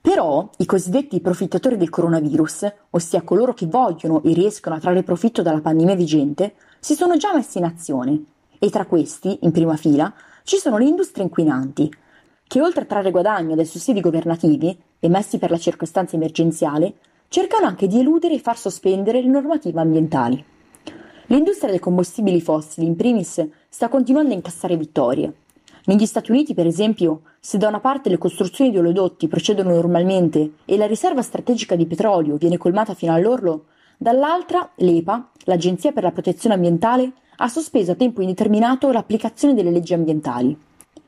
Però 0.00 0.48
i 0.56 0.64
cosiddetti 0.64 1.20
profittatori 1.20 1.76
del 1.76 1.90
coronavirus, 1.90 2.72
ossia 2.90 3.22
coloro 3.22 3.52
che 3.52 3.66
vogliono 3.66 4.22
e 4.22 4.32
riescono 4.32 4.76
a 4.76 4.78
trarre 4.78 5.02
profitto 5.02 5.42
dalla 5.42 5.60
pandemia 5.60 5.94
vigente, 5.94 6.54
si 6.78 6.94
sono 6.94 7.16
già 7.16 7.34
messi 7.34 7.58
in 7.58 7.64
azione 7.64 8.22
e 8.58 8.70
tra 8.70 8.86
questi, 8.86 9.38
in 9.42 9.52
prima 9.52 9.76
fila, 9.76 10.12
ci 10.44 10.56
sono 10.56 10.78
le 10.78 10.86
industrie 10.86 11.24
inquinanti, 11.24 11.92
che 12.46 12.60
oltre 12.60 12.82
a 12.82 12.86
trarre 12.86 13.10
guadagno 13.10 13.54
dai 13.54 13.66
sussidi 13.66 14.00
governativi, 14.00 14.76
emessi 14.98 15.38
per 15.38 15.50
la 15.50 15.58
circostanza 15.58 16.16
emergenziale, 16.16 16.94
cercano 17.28 17.66
anche 17.66 17.86
di 17.86 18.00
eludere 18.00 18.34
e 18.34 18.40
far 18.40 18.58
sospendere 18.58 19.20
le 19.20 19.28
normative 19.28 19.80
ambientali. 19.80 20.44
L'industria 21.30 21.70
dei 21.70 21.78
combustibili 21.78 22.40
fossili, 22.40 22.86
in 22.86 22.96
primis, 22.96 23.46
sta 23.68 23.88
continuando 23.88 24.32
a 24.32 24.34
incassare 24.34 24.76
vittorie. 24.76 25.32
Negli 25.84 26.04
Stati 26.04 26.32
Uniti, 26.32 26.54
per 26.54 26.66
esempio, 26.66 27.20
se 27.38 27.56
da 27.56 27.68
una 27.68 27.78
parte 27.78 28.08
le 28.08 28.18
costruzioni 28.18 28.72
di 28.72 28.78
oleodotti 28.78 29.28
procedono 29.28 29.72
normalmente 29.72 30.54
e 30.64 30.76
la 30.76 30.88
riserva 30.88 31.22
strategica 31.22 31.76
di 31.76 31.86
petrolio 31.86 32.34
viene 32.34 32.56
colmata 32.56 32.94
fino 32.94 33.12
all'orlo, 33.12 33.66
dall'altra 33.96 34.70
l'EPA, 34.74 35.30
l'Agenzia 35.44 35.92
per 35.92 36.02
la 36.02 36.10
protezione 36.10 36.56
ambientale, 36.56 37.12
ha 37.36 37.46
sospeso 37.46 37.92
a 37.92 37.94
tempo 37.94 38.22
indeterminato 38.22 38.90
l'applicazione 38.90 39.54
delle 39.54 39.70
leggi 39.70 39.94
ambientali. 39.94 40.58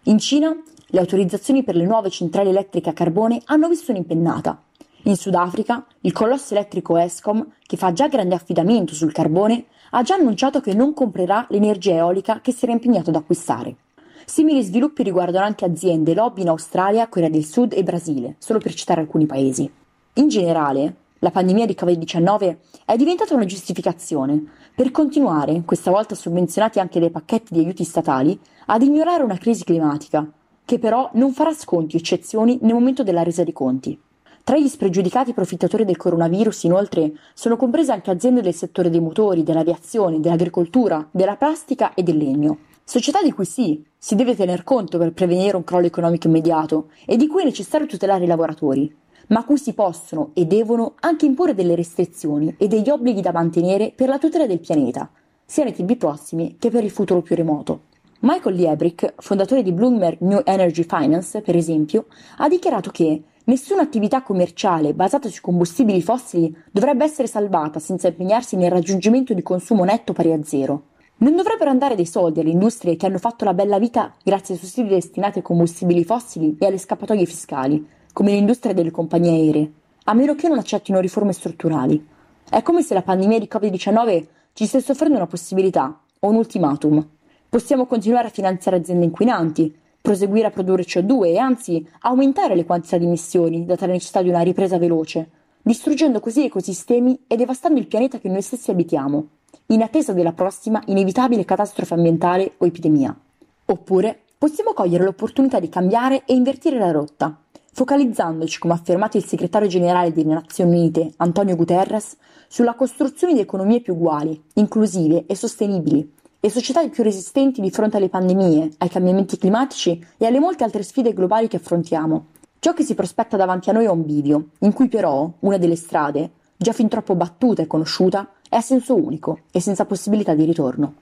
In 0.04 0.20
Cina, 0.20 0.56
le 0.86 1.00
autorizzazioni 1.00 1.64
per 1.64 1.74
le 1.74 1.84
nuove 1.84 2.10
centrali 2.10 2.50
elettriche 2.50 2.90
a 2.90 2.94
carbone 2.94 3.42
hanno 3.46 3.68
visto 3.68 3.90
un'impennata. 3.90 4.62
In 5.06 5.16
Sudafrica, 5.16 5.84
il 6.02 6.12
colosso 6.12 6.54
elettrico 6.54 6.96
Escom, 6.96 7.44
che 7.66 7.76
fa 7.76 7.92
già 7.92 8.06
grande 8.06 8.36
affidamento 8.36 8.94
sul 8.94 9.10
carbone, 9.10 9.64
ha 9.94 10.02
già 10.02 10.14
annunciato 10.14 10.60
che 10.60 10.74
non 10.74 10.94
comprerà 10.94 11.46
l'energia 11.50 11.94
eolica 11.94 12.40
che 12.40 12.52
si 12.52 12.64
era 12.64 12.72
impegnato 12.72 13.10
ad 13.10 13.16
acquistare. 13.16 13.76
Simili 14.24 14.62
sviluppi 14.62 15.02
riguardano 15.02 15.44
anche 15.44 15.64
aziende 15.64 16.14
lobby 16.14 16.42
in 16.42 16.48
Australia, 16.48 17.08
Corea 17.08 17.28
del 17.28 17.44
Sud 17.44 17.72
e 17.72 17.82
Brasile, 17.82 18.36
solo 18.38 18.58
per 18.58 18.72
citare 18.74 19.00
alcuni 19.00 19.26
paesi. 19.26 19.70
In 20.14 20.28
generale, 20.28 20.96
la 21.18 21.30
pandemia 21.30 21.66
di 21.66 21.76
Covid-19 21.78 22.56
è 22.84 22.96
diventata 22.96 23.34
una 23.34 23.44
giustificazione 23.44 24.42
per 24.74 24.90
continuare, 24.90 25.62
questa 25.66 25.90
volta 25.90 26.14
sovvenzionati 26.14 26.80
anche 26.80 26.98
dai 26.98 27.10
pacchetti 27.10 27.52
di 27.52 27.60
aiuti 27.60 27.84
statali, 27.84 28.38
ad 28.66 28.82
ignorare 28.82 29.22
una 29.22 29.36
crisi 29.36 29.64
climatica, 29.64 30.26
che 30.64 30.78
però 30.78 31.10
non 31.14 31.32
farà 31.32 31.52
sconti 31.52 31.96
o 31.96 31.98
eccezioni 31.98 32.58
nel 32.62 32.72
momento 32.72 33.02
della 33.02 33.22
resa 33.22 33.44
dei 33.44 33.52
conti. 33.52 34.00
Tra 34.44 34.58
gli 34.58 34.66
spregiudicati 34.66 35.32
profittatori 35.32 35.84
del 35.84 35.96
coronavirus, 35.96 36.64
inoltre, 36.64 37.12
sono 37.32 37.56
comprese 37.56 37.92
anche 37.92 38.10
aziende 38.10 38.40
del 38.40 38.54
settore 38.54 38.90
dei 38.90 38.98
motori, 38.98 39.44
dell'aviazione, 39.44 40.18
dell'agricoltura, 40.18 41.06
della 41.12 41.36
plastica 41.36 41.94
e 41.94 42.02
del 42.02 42.16
legno. 42.16 42.58
Società 42.82 43.22
di 43.22 43.30
cui 43.30 43.44
sì, 43.44 43.84
si 43.96 44.16
deve 44.16 44.34
tener 44.34 44.64
conto 44.64 44.98
per 44.98 45.12
prevenire 45.12 45.56
un 45.56 45.62
crollo 45.62 45.86
economico 45.86 46.26
immediato 46.26 46.88
e 47.06 47.16
di 47.16 47.28
cui 47.28 47.42
è 47.42 47.44
necessario 47.44 47.86
tutelare 47.86 48.24
i 48.24 48.26
lavoratori, 48.26 48.92
ma 49.28 49.40
a 49.40 49.44
cui 49.44 49.58
si 49.58 49.74
possono 49.74 50.30
e 50.34 50.44
devono 50.44 50.94
anche 50.98 51.24
imporre 51.24 51.54
delle 51.54 51.76
restrizioni 51.76 52.52
e 52.58 52.66
degli 52.66 52.90
obblighi 52.90 53.20
da 53.20 53.30
mantenere 53.30 53.92
per 53.94 54.08
la 54.08 54.18
tutela 54.18 54.48
del 54.48 54.58
pianeta, 54.58 55.08
sia 55.44 55.62
nei 55.62 55.72
tempi 55.72 55.94
prossimi 55.94 56.56
che 56.58 56.68
per 56.68 56.82
il 56.82 56.90
futuro 56.90 57.22
più 57.22 57.36
remoto. 57.36 57.82
Michael 58.24 58.56
Liebrick, 58.56 59.14
fondatore 59.18 59.62
di 59.62 59.72
Bloomberg 59.72 60.18
New 60.20 60.42
Energy 60.44 60.82
Finance, 60.82 61.40
per 61.42 61.56
esempio, 61.56 62.06
ha 62.38 62.48
dichiarato 62.48 62.90
che 62.90 63.22
Nessuna 63.44 63.82
attività 63.82 64.22
commerciale 64.22 64.94
basata 64.94 65.28
sui 65.28 65.40
combustibili 65.40 66.00
fossili 66.00 66.56
dovrebbe 66.70 67.04
essere 67.04 67.26
salvata 67.26 67.80
senza 67.80 68.06
impegnarsi 68.06 68.54
nel 68.54 68.70
raggiungimento 68.70 69.34
di 69.34 69.42
consumo 69.42 69.82
netto 69.82 70.12
pari 70.12 70.32
a 70.32 70.44
zero. 70.44 70.90
Non 71.16 71.34
dovrebbero 71.34 71.68
andare 71.68 71.96
dei 71.96 72.06
soldi 72.06 72.38
alle 72.38 72.50
industrie 72.50 72.94
che 72.94 73.06
hanno 73.06 73.18
fatto 73.18 73.44
la 73.44 73.52
bella 73.52 73.80
vita 73.80 74.14
grazie 74.22 74.54
ai 74.54 74.60
sussidi 74.60 74.90
destinati 74.90 75.38
ai 75.38 75.44
combustibili 75.44 76.04
fossili 76.04 76.56
e 76.58 76.66
alle 76.66 76.78
scappatoie 76.78 77.24
fiscali, 77.24 77.84
come 78.12 78.30
l'industria 78.30 78.74
delle 78.74 78.92
compagnie 78.92 79.30
aeree, 79.30 79.72
a 80.04 80.14
meno 80.14 80.36
che 80.36 80.48
non 80.48 80.58
accettino 80.58 81.00
riforme 81.00 81.32
strutturali. 81.32 82.06
È 82.48 82.62
come 82.62 82.82
se 82.82 82.94
la 82.94 83.02
pandemia 83.02 83.40
di 83.40 83.48
Covid-19 83.50 84.26
ci 84.52 84.66
stesse 84.66 84.92
offrendo 84.92 85.16
una 85.16 85.26
possibilità, 85.26 86.00
o 86.20 86.28
un 86.28 86.36
ultimatum. 86.36 87.04
Possiamo 87.48 87.86
continuare 87.86 88.28
a 88.28 88.30
finanziare 88.30 88.76
aziende 88.76 89.04
inquinanti, 89.04 89.74
proseguire 90.02 90.48
a 90.48 90.50
produrre 90.50 90.82
CO2 90.82 91.26
e 91.26 91.38
anzi 91.38 91.88
aumentare 92.00 92.56
le 92.56 92.66
quantità 92.66 92.98
di 92.98 93.06
emissioni, 93.06 93.64
data 93.64 93.86
la 93.86 93.92
necessità 93.92 94.20
di 94.20 94.28
una 94.28 94.40
ripresa 94.40 94.76
veloce, 94.76 95.30
distruggendo 95.62 96.18
così 96.18 96.44
ecosistemi 96.44 97.20
e 97.28 97.36
devastando 97.36 97.78
il 97.78 97.86
pianeta 97.86 98.18
che 98.18 98.28
noi 98.28 98.42
stessi 98.42 98.72
abitiamo, 98.72 99.26
in 99.66 99.80
attesa 99.80 100.12
della 100.12 100.32
prossima 100.32 100.82
inevitabile 100.86 101.44
catastrofe 101.44 101.94
ambientale 101.94 102.52
o 102.58 102.66
epidemia. 102.66 103.16
Oppure 103.64 104.18
possiamo 104.36 104.72
cogliere 104.72 105.04
l'opportunità 105.04 105.60
di 105.60 105.68
cambiare 105.68 106.24
e 106.26 106.34
invertire 106.34 106.78
la 106.78 106.90
rotta, 106.90 107.38
focalizzandoci, 107.72 108.58
come 108.58 108.74
ha 108.74 108.76
affermato 108.76 109.16
il 109.16 109.24
segretario 109.24 109.68
generale 109.68 110.12
delle 110.12 110.34
Nazioni 110.34 110.76
Unite, 110.76 111.12
Antonio 111.18 111.54
Guterres, 111.54 112.16
sulla 112.48 112.74
costruzione 112.74 113.34
di 113.34 113.40
economie 113.40 113.80
più 113.80 113.94
uguali, 113.94 114.40
inclusive 114.54 115.24
e 115.26 115.34
sostenibili, 115.36 116.12
e 116.44 116.50
società 116.50 116.86
più 116.88 117.04
resistenti 117.04 117.60
di 117.60 117.70
fronte 117.70 117.98
alle 117.98 118.08
pandemie, 118.08 118.70
ai 118.78 118.88
cambiamenti 118.88 119.38
climatici 119.38 120.04
e 120.18 120.26
alle 120.26 120.40
molte 120.40 120.64
altre 120.64 120.82
sfide 120.82 121.12
globali 121.12 121.46
che 121.46 121.58
affrontiamo. 121.58 122.26
Ciò 122.58 122.72
che 122.72 122.82
si 122.82 122.96
prospetta 122.96 123.36
davanti 123.36 123.70
a 123.70 123.72
noi 123.72 123.84
è 123.84 123.88
un 123.88 124.04
bivio, 124.04 124.48
in 124.58 124.72
cui 124.72 124.88
però 124.88 125.30
una 125.38 125.56
delle 125.56 125.76
strade, 125.76 126.32
già 126.56 126.72
fin 126.72 126.88
troppo 126.88 127.14
battuta 127.14 127.62
e 127.62 127.68
conosciuta, 127.68 128.28
è 128.48 128.56
a 128.56 128.60
senso 128.60 128.96
unico 128.96 129.42
e 129.52 129.60
senza 129.60 129.84
possibilità 129.84 130.34
di 130.34 130.44
ritorno. 130.44 130.94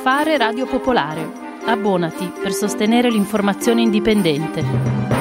Fare 0.00 0.38
Radio 0.38 0.64
Popolare. 0.64 1.48
Abbonati 1.66 2.32
per 2.40 2.54
sostenere 2.54 3.10
l'informazione 3.10 3.82
indipendente. 3.82 5.19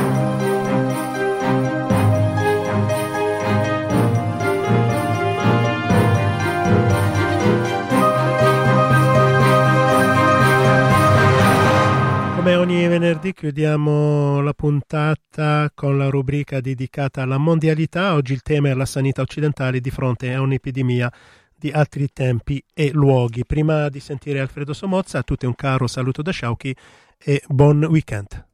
Come 12.49 12.61
ogni 12.61 12.87
venerdì 12.87 13.31
chiudiamo 13.31 14.41
la 14.41 14.53
puntata 14.53 15.69
con 15.71 15.99
la 15.99 16.09
rubrica 16.09 16.59
dedicata 16.59 17.21
alla 17.21 17.37
mondialità. 17.37 18.15
Oggi 18.15 18.33
il 18.33 18.41
tema 18.41 18.69
è 18.69 18.73
la 18.73 18.87
sanità 18.87 19.21
occidentale 19.21 19.79
di 19.79 19.91
fronte 19.91 20.33
a 20.33 20.41
un'epidemia 20.41 21.13
di 21.55 21.69
altri 21.69 22.07
tempi 22.11 22.59
e 22.73 22.89
luoghi. 22.91 23.45
Prima 23.45 23.87
di 23.89 23.99
sentire 23.99 24.39
Alfredo 24.39 24.73
Somozza, 24.73 25.19
a 25.19 25.23
tutti 25.23 25.45
un 25.45 25.53
caro 25.53 25.85
saluto 25.85 26.23
da 26.23 26.31
Sciauchi 26.31 26.75
e 27.19 27.43
buon 27.47 27.83
weekend. 27.83 28.48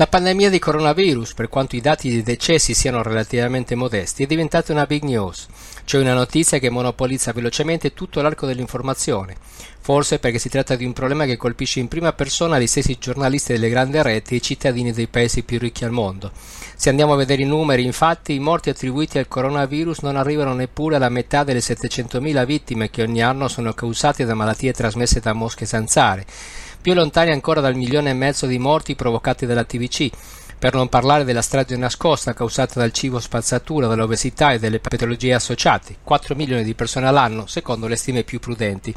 La 0.00 0.06
pandemia 0.06 0.48
di 0.48 0.58
coronavirus, 0.58 1.34
per 1.34 1.50
quanto 1.50 1.76
i 1.76 1.82
dati 1.82 2.08
di 2.08 2.22
decessi 2.22 2.72
siano 2.72 3.02
relativamente 3.02 3.74
modesti, 3.74 4.22
è 4.22 4.26
diventata 4.26 4.72
una 4.72 4.86
big 4.86 5.02
news, 5.02 5.46
cioè 5.84 6.00
una 6.00 6.14
notizia 6.14 6.56
che 6.56 6.70
monopolizza 6.70 7.32
velocemente 7.32 7.92
tutto 7.92 8.22
l'arco 8.22 8.46
dell'informazione. 8.46 9.36
Forse 9.82 10.18
perché 10.18 10.38
si 10.38 10.48
tratta 10.48 10.74
di 10.74 10.86
un 10.86 10.94
problema 10.94 11.26
che 11.26 11.36
colpisce 11.36 11.80
in 11.80 11.88
prima 11.88 12.14
persona 12.14 12.58
gli 12.58 12.66
stessi 12.66 12.96
giornalisti 12.98 13.52
delle 13.52 13.68
grandi 13.68 14.00
reti 14.00 14.32
e 14.32 14.36
i 14.38 14.42
cittadini 14.42 14.90
dei 14.92 15.06
paesi 15.06 15.42
più 15.42 15.58
ricchi 15.58 15.84
al 15.84 15.90
mondo. 15.90 16.32
Se 16.76 16.88
andiamo 16.88 17.12
a 17.12 17.16
vedere 17.16 17.42
i 17.42 17.46
numeri, 17.46 17.84
infatti, 17.84 18.32
i 18.32 18.38
morti 18.38 18.70
attribuiti 18.70 19.18
al 19.18 19.28
coronavirus 19.28 19.98
non 19.98 20.16
arrivano 20.16 20.54
neppure 20.54 20.96
alla 20.96 21.10
metà 21.10 21.44
delle 21.44 21.58
700.000 21.58 22.46
vittime 22.46 22.88
che 22.88 23.02
ogni 23.02 23.22
anno 23.22 23.48
sono 23.48 23.74
causate 23.74 24.24
da 24.24 24.32
malattie 24.32 24.72
trasmesse 24.72 25.20
da 25.20 25.34
mosche 25.34 25.66
zanzare 25.66 26.24
più 26.80 26.94
lontani 26.94 27.30
ancora 27.30 27.60
dal 27.60 27.74
milione 27.74 28.10
e 28.10 28.14
mezzo 28.14 28.46
di 28.46 28.58
morti 28.58 28.94
provocati 28.94 29.46
dalla 29.46 29.64
TVC, 29.64 30.10
per 30.58 30.74
non 30.74 30.88
parlare 30.88 31.24
della 31.24 31.42
strage 31.42 31.76
nascosta 31.76 32.34
causata 32.34 32.80
dal 32.80 32.92
cibo 32.92 33.18
spazzatura, 33.18 33.86
dall'obesità 33.86 34.52
e 34.52 34.58
delle 34.58 34.78
patologie 34.78 35.34
associate, 35.34 35.96
4 36.02 36.34
milioni 36.34 36.64
di 36.64 36.74
persone 36.74 37.06
all'anno, 37.06 37.46
secondo 37.46 37.86
le 37.86 37.96
stime 37.96 38.24
più 38.24 38.40
prudenti. 38.40 38.94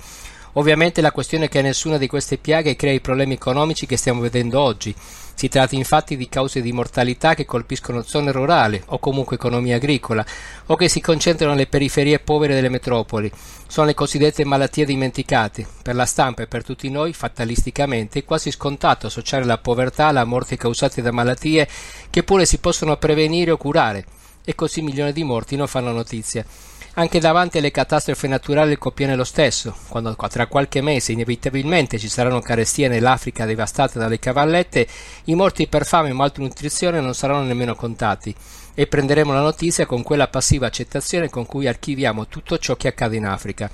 Ovviamente 0.53 1.01
la 1.01 1.11
questione 1.11 1.45
è 1.45 1.49
che 1.49 1.61
nessuna 1.61 1.97
di 1.97 2.07
queste 2.07 2.37
piaghe 2.37 2.75
crea 2.75 2.93
i 2.93 3.01
problemi 3.01 3.33
economici 3.33 3.85
che 3.85 3.97
stiamo 3.97 4.21
vedendo 4.21 4.59
oggi. 4.59 4.93
Si 5.35 5.49
tratta 5.49 5.75
infatti 5.75 6.15
di 6.15 6.29
cause 6.29 6.61
di 6.61 6.71
mortalità 6.71 7.33
che 7.33 7.45
colpiscono 7.45 8.01
zone 8.01 8.31
rurali 8.31 8.81
o 8.87 8.99
comunque 8.99 9.35
economia 9.35 9.75
agricola 9.75 10.25
o 10.67 10.75
che 10.75 10.87
si 10.87 11.01
concentrano 11.01 11.53
nelle 11.53 11.67
periferie 11.67 12.19
povere 12.19 12.53
delle 12.53 12.69
metropoli. 12.69 13.31
Sono 13.67 13.87
le 13.87 13.93
cosiddette 13.93 14.45
malattie 14.45 14.85
dimenticate. 14.85 15.65
Per 15.81 15.95
la 15.95 16.05
stampa 16.05 16.43
e 16.43 16.47
per 16.47 16.63
tutti 16.63 16.89
noi, 16.89 17.13
fatalisticamente, 17.13 18.19
è 18.19 18.25
quasi 18.25 18.51
scontato 18.51 19.07
associare 19.07 19.45
la 19.45 19.57
povertà 19.57 20.07
alla 20.07 20.23
morte 20.23 20.57
causate 20.57 21.01
da 21.01 21.11
malattie 21.11 21.67
che 22.09 22.23
pure 22.23 22.45
si 22.45 22.59
possono 22.59 22.97
prevenire 22.97 23.51
o 23.51 23.57
curare 23.57 24.05
e 24.45 24.55
così 24.55 24.81
milioni 24.81 25.13
di 25.13 25.23
morti 25.23 25.55
non 25.55 25.67
fanno 25.67 25.91
notizia. 25.91 26.45
Anche 26.95 27.19
davanti 27.19 27.57
alle 27.57 27.71
catastrofi 27.71 28.27
naturali 28.27 28.73
il 28.73 28.77
copione 28.77 29.13
è 29.13 29.15
lo 29.15 29.23
stesso. 29.23 29.75
Quando 29.87 30.15
tra 30.15 30.45
qualche 30.45 30.79
mese 30.81 31.11
inevitabilmente 31.11 31.97
ci 31.97 32.07
saranno 32.07 32.39
carestie 32.39 32.87
nell'Africa 32.87 33.45
devastata 33.45 33.97
dalle 33.97 34.19
cavallette, 34.19 34.87
i 35.25 35.33
morti 35.33 35.67
per 35.67 35.85
fame 35.85 36.11
o 36.11 36.13
malnutrizione 36.13 37.01
non 37.01 37.15
saranno 37.15 37.45
nemmeno 37.45 37.73
contati 37.73 38.35
e 38.75 38.85
prenderemo 38.85 39.33
la 39.33 39.41
notizia 39.41 39.87
con 39.87 40.03
quella 40.03 40.27
passiva 40.27 40.67
accettazione 40.67 41.29
con 41.29 41.47
cui 41.47 41.67
archiviamo 41.67 42.27
tutto 42.27 42.59
ciò 42.59 42.75
che 42.75 42.89
accade 42.89 43.15
in 43.15 43.25
Africa. 43.25 43.71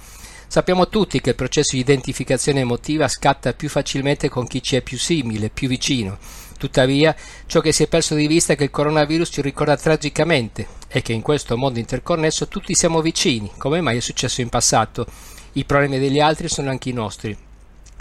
Sappiamo 0.48 0.88
tutti 0.88 1.20
che 1.20 1.32
il 1.32 1.36
processo 1.36 1.76
di 1.76 1.82
identificazione 1.82 2.62
emotiva 2.62 3.08
scatta 3.08 3.54
più 3.54 3.70
facilmente 3.70 4.30
con 4.30 4.48
chi 4.48 4.64
ci 4.64 4.78
è 4.78 4.82
più 4.82 4.98
simile, 4.98 5.50
più 5.50 5.68
vicino. 5.68 6.18
Tuttavia, 6.60 7.16
ciò 7.46 7.62
che 7.62 7.72
si 7.72 7.84
è 7.84 7.88
perso 7.88 8.16
di 8.16 8.28
vista 8.28 8.52
è 8.52 8.58
che 8.58 8.66
il 8.66 8.70
coronavirus 8.70 9.30
ci 9.32 9.42
ricorda 9.42 9.78
tragicamente 9.78 10.68
e 10.90 11.02
che 11.02 11.14
in 11.14 11.22
questo 11.22 11.56
mondo 11.56 11.80
interconnesso 11.80 12.50
tutti 12.50 12.76
siamo 12.76 13.02
vicini, 13.02 13.50
come 13.58 13.80
mai 13.80 13.96
è 13.96 14.02
successo 14.02 14.42
in 14.42 14.50
passato. 14.50 15.06
I 15.54 15.64
problemi 15.64 16.00
degli 16.00 16.20
altri 16.20 16.50
sono 16.50 16.70
anche 16.70 16.90
i 16.90 16.94
nostri. 16.94 17.49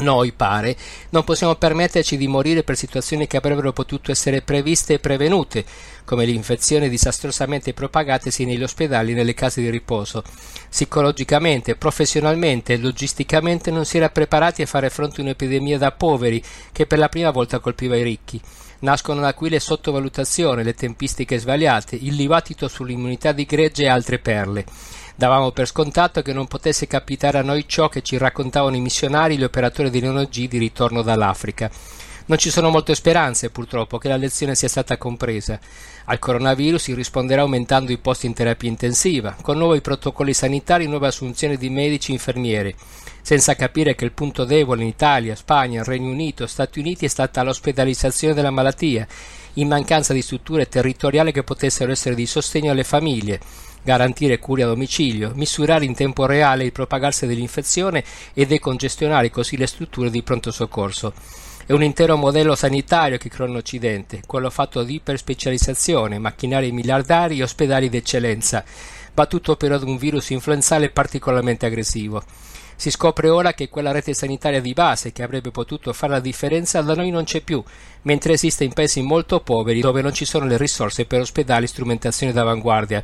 Noi, 0.00 0.30
pare, 0.30 0.76
non 1.10 1.24
possiamo 1.24 1.56
permetterci 1.56 2.16
di 2.16 2.28
morire 2.28 2.62
per 2.62 2.76
situazioni 2.76 3.26
che 3.26 3.36
avrebbero 3.36 3.72
potuto 3.72 4.12
essere 4.12 4.42
previste 4.42 4.94
e 4.94 4.98
prevenute, 5.00 5.64
come 6.04 6.24
le 6.24 6.30
infezioni 6.30 6.88
disastrosamente 6.88 7.74
propagatesi 7.74 8.44
negli 8.44 8.62
ospedali 8.62 9.10
e 9.10 9.14
nelle 9.14 9.34
case 9.34 9.60
di 9.60 9.70
riposo. 9.70 10.22
Psicologicamente, 10.70 11.74
professionalmente 11.74 12.74
e 12.74 12.78
logisticamente 12.78 13.72
non 13.72 13.84
si 13.84 13.96
era 13.96 14.08
preparati 14.08 14.62
a 14.62 14.66
fare 14.66 14.88
fronte 14.88 15.20
a 15.20 15.24
un'epidemia 15.24 15.78
da 15.78 15.90
poveri 15.90 16.42
che 16.70 16.86
per 16.86 16.98
la 16.98 17.08
prima 17.08 17.30
volta 17.32 17.58
colpiva 17.58 17.96
i 17.96 18.04
ricchi. 18.04 18.40
Nascono 18.80 19.20
da 19.20 19.34
qui 19.34 19.48
le 19.48 19.58
sottovalutazioni, 19.58 20.62
le 20.62 20.74
tempistiche 20.74 21.38
sbagliate, 21.38 21.96
il 21.96 22.14
dibattito 22.14 22.68
sull'immunità 22.68 23.32
di 23.32 23.44
gregge 23.44 23.82
e 23.82 23.88
altre 23.88 24.20
perle. 24.20 24.64
Davamo 25.16 25.50
per 25.50 25.66
scontato 25.66 26.22
che 26.22 26.32
non 26.32 26.46
potesse 26.46 26.86
capitare 26.86 27.38
a 27.38 27.42
noi 27.42 27.64
ciò 27.66 27.88
che 27.88 28.02
ci 28.02 28.16
raccontavano 28.16 28.76
i 28.76 28.80
missionari 28.80 29.34
e 29.34 29.38
gli 29.38 29.42
operatori 29.42 29.90
di 29.90 30.00
G 30.00 30.46
di 30.46 30.58
ritorno 30.58 31.02
dall'Africa. 31.02 31.68
Non 32.26 32.38
ci 32.38 32.50
sono 32.50 32.70
molte 32.70 32.94
speranze, 32.94 33.50
purtroppo, 33.50 33.98
che 33.98 34.08
la 34.08 34.16
lezione 34.16 34.54
sia 34.54 34.68
stata 34.68 34.96
compresa. 34.96 35.58
Al 36.04 36.20
coronavirus 36.20 36.82
si 36.82 36.94
risponderà 36.94 37.40
aumentando 37.40 37.90
i 37.90 37.98
posti 37.98 38.26
in 38.26 38.34
terapia 38.34 38.68
intensiva, 38.68 39.34
con 39.42 39.58
nuovi 39.58 39.80
protocolli 39.80 40.34
sanitari 40.34 40.84
e 40.84 40.88
nuove 40.88 41.08
assunzioni 41.08 41.56
di 41.56 41.68
medici 41.68 42.10
e 42.10 42.14
infermieri, 42.14 42.74
senza 43.22 43.54
capire 43.54 43.94
che 43.94 44.04
il 44.04 44.12
punto 44.12 44.44
debole 44.44 44.82
in 44.82 44.88
Italia, 44.88 45.36
Spagna, 45.36 45.82
Regno 45.84 46.10
Unito, 46.10 46.46
Stati 46.46 46.78
Uniti 46.78 47.04
è 47.04 47.08
stata 47.08 47.42
l'ospedalizzazione 47.42 48.34
della 48.34 48.50
malattia, 48.50 49.06
in 49.54 49.68
mancanza 49.68 50.12
di 50.12 50.22
strutture 50.22 50.68
territoriali 50.68 51.32
che 51.32 51.42
potessero 51.42 51.92
essere 51.92 52.14
di 52.14 52.26
sostegno 52.26 52.70
alle 52.70 52.84
famiglie, 52.84 53.40
garantire 53.82 54.38
cure 54.38 54.62
a 54.62 54.66
domicilio, 54.66 55.32
misurare 55.34 55.84
in 55.84 55.94
tempo 55.94 56.26
reale 56.26 56.64
il 56.64 56.72
propagarsi 56.72 57.26
dell'infezione 57.26 58.04
e 58.34 58.46
decongestionare 58.46 59.30
così 59.30 59.56
le 59.56 59.66
strutture 59.66 60.10
di 60.10 60.22
pronto 60.22 60.50
soccorso. 60.50 61.12
È 61.66 61.72
un 61.72 61.82
intero 61.82 62.16
modello 62.16 62.54
sanitario 62.54 63.18
che 63.18 63.28
crona 63.28 63.58
Occidente, 63.58 64.22
quello 64.26 64.48
fatto 64.48 64.82
di 64.82 64.94
iperspecializzazione, 64.94 66.18
macchinari 66.18 66.72
miliardari 66.72 67.38
e 67.38 67.42
ospedali 67.42 67.90
d'eccellenza, 67.90 68.64
battuto 69.12 69.56
però 69.56 69.74
ad 69.74 69.82
un 69.82 69.98
virus 69.98 70.30
influenzale 70.30 70.88
particolarmente 70.88 71.66
aggressivo. 71.66 72.22
Si 72.80 72.92
scopre 72.92 73.28
ora 73.28 73.54
che 73.54 73.68
quella 73.68 73.90
rete 73.90 74.14
sanitaria 74.14 74.60
di 74.60 74.72
base 74.72 75.10
che 75.10 75.24
avrebbe 75.24 75.50
potuto 75.50 75.92
fare 75.92 76.12
la 76.12 76.20
differenza 76.20 76.80
da 76.80 76.94
noi 76.94 77.10
non 77.10 77.24
c'è 77.24 77.40
più, 77.40 77.60
mentre 78.02 78.34
esiste 78.34 78.62
in 78.62 78.72
paesi 78.72 79.02
molto 79.02 79.40
poveri 79.40 79.80
dove 79.80 80.00
non 80.00 80.14
ci 80.14 80.24
sono 80.24 80.46
le 80.46 80.56
risorse 80.56 81.04
per 81.04 81.18
ospedali 81.18 81.64
e 81.64 81.68
strumentazione 81.68 82.32
d'avanguardia 82.32 83.02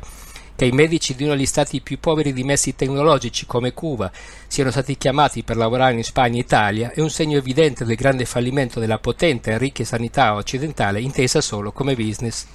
che 0.55 0.63
i 0.63 0.71
medici 0.71 1.13
di 1.13 1.25
uno 1.25 1.33
degli 1.35 1.45
stati 1.45 1.81
più 1.81 1.99
poveri 1.99 2.31
di 2.31 2.45
mezzi 2.45 2.73
tecnologici 2.73 3.45
come 3.45 3.73
Cuba 3.73 4.09
siano 4.47 4.71
stati 4.71 4.97
chiamati 4.97 5.43
per 5.43 5.57
lavorare 5.57 5.95
in 5.95 6.03
Spagna 6.05 6.37
e 6.37 6.39
Italia 6.39 6.91
è 6.93 7.01
un 7.01 7.09
segno 7.09 7.37
evidente 7.37 7.83
del 7.83 7.97
grande 7.97 8.23
fallimento 8.23 8.79
della 8.79 8.99
potente 8.99 9.51
e 9.51 9.57
ricca 9.57 9.83
sanità 9.83 10.35
occidentale 10.35 11.01
intesa 11.01 11.41
solo 11.41 11.73
come 11.73 11.95
business. 11.95 12.45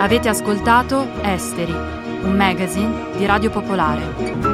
Avete 0.00 0.28
ascoltato 0.30 1.06
Esteri, 1.22 1.74
un 2.22 2.36
magazine 2.36 3.10
di 3.16 3.26
Radio 3.26 3.50
Popolare. 3.50 4.47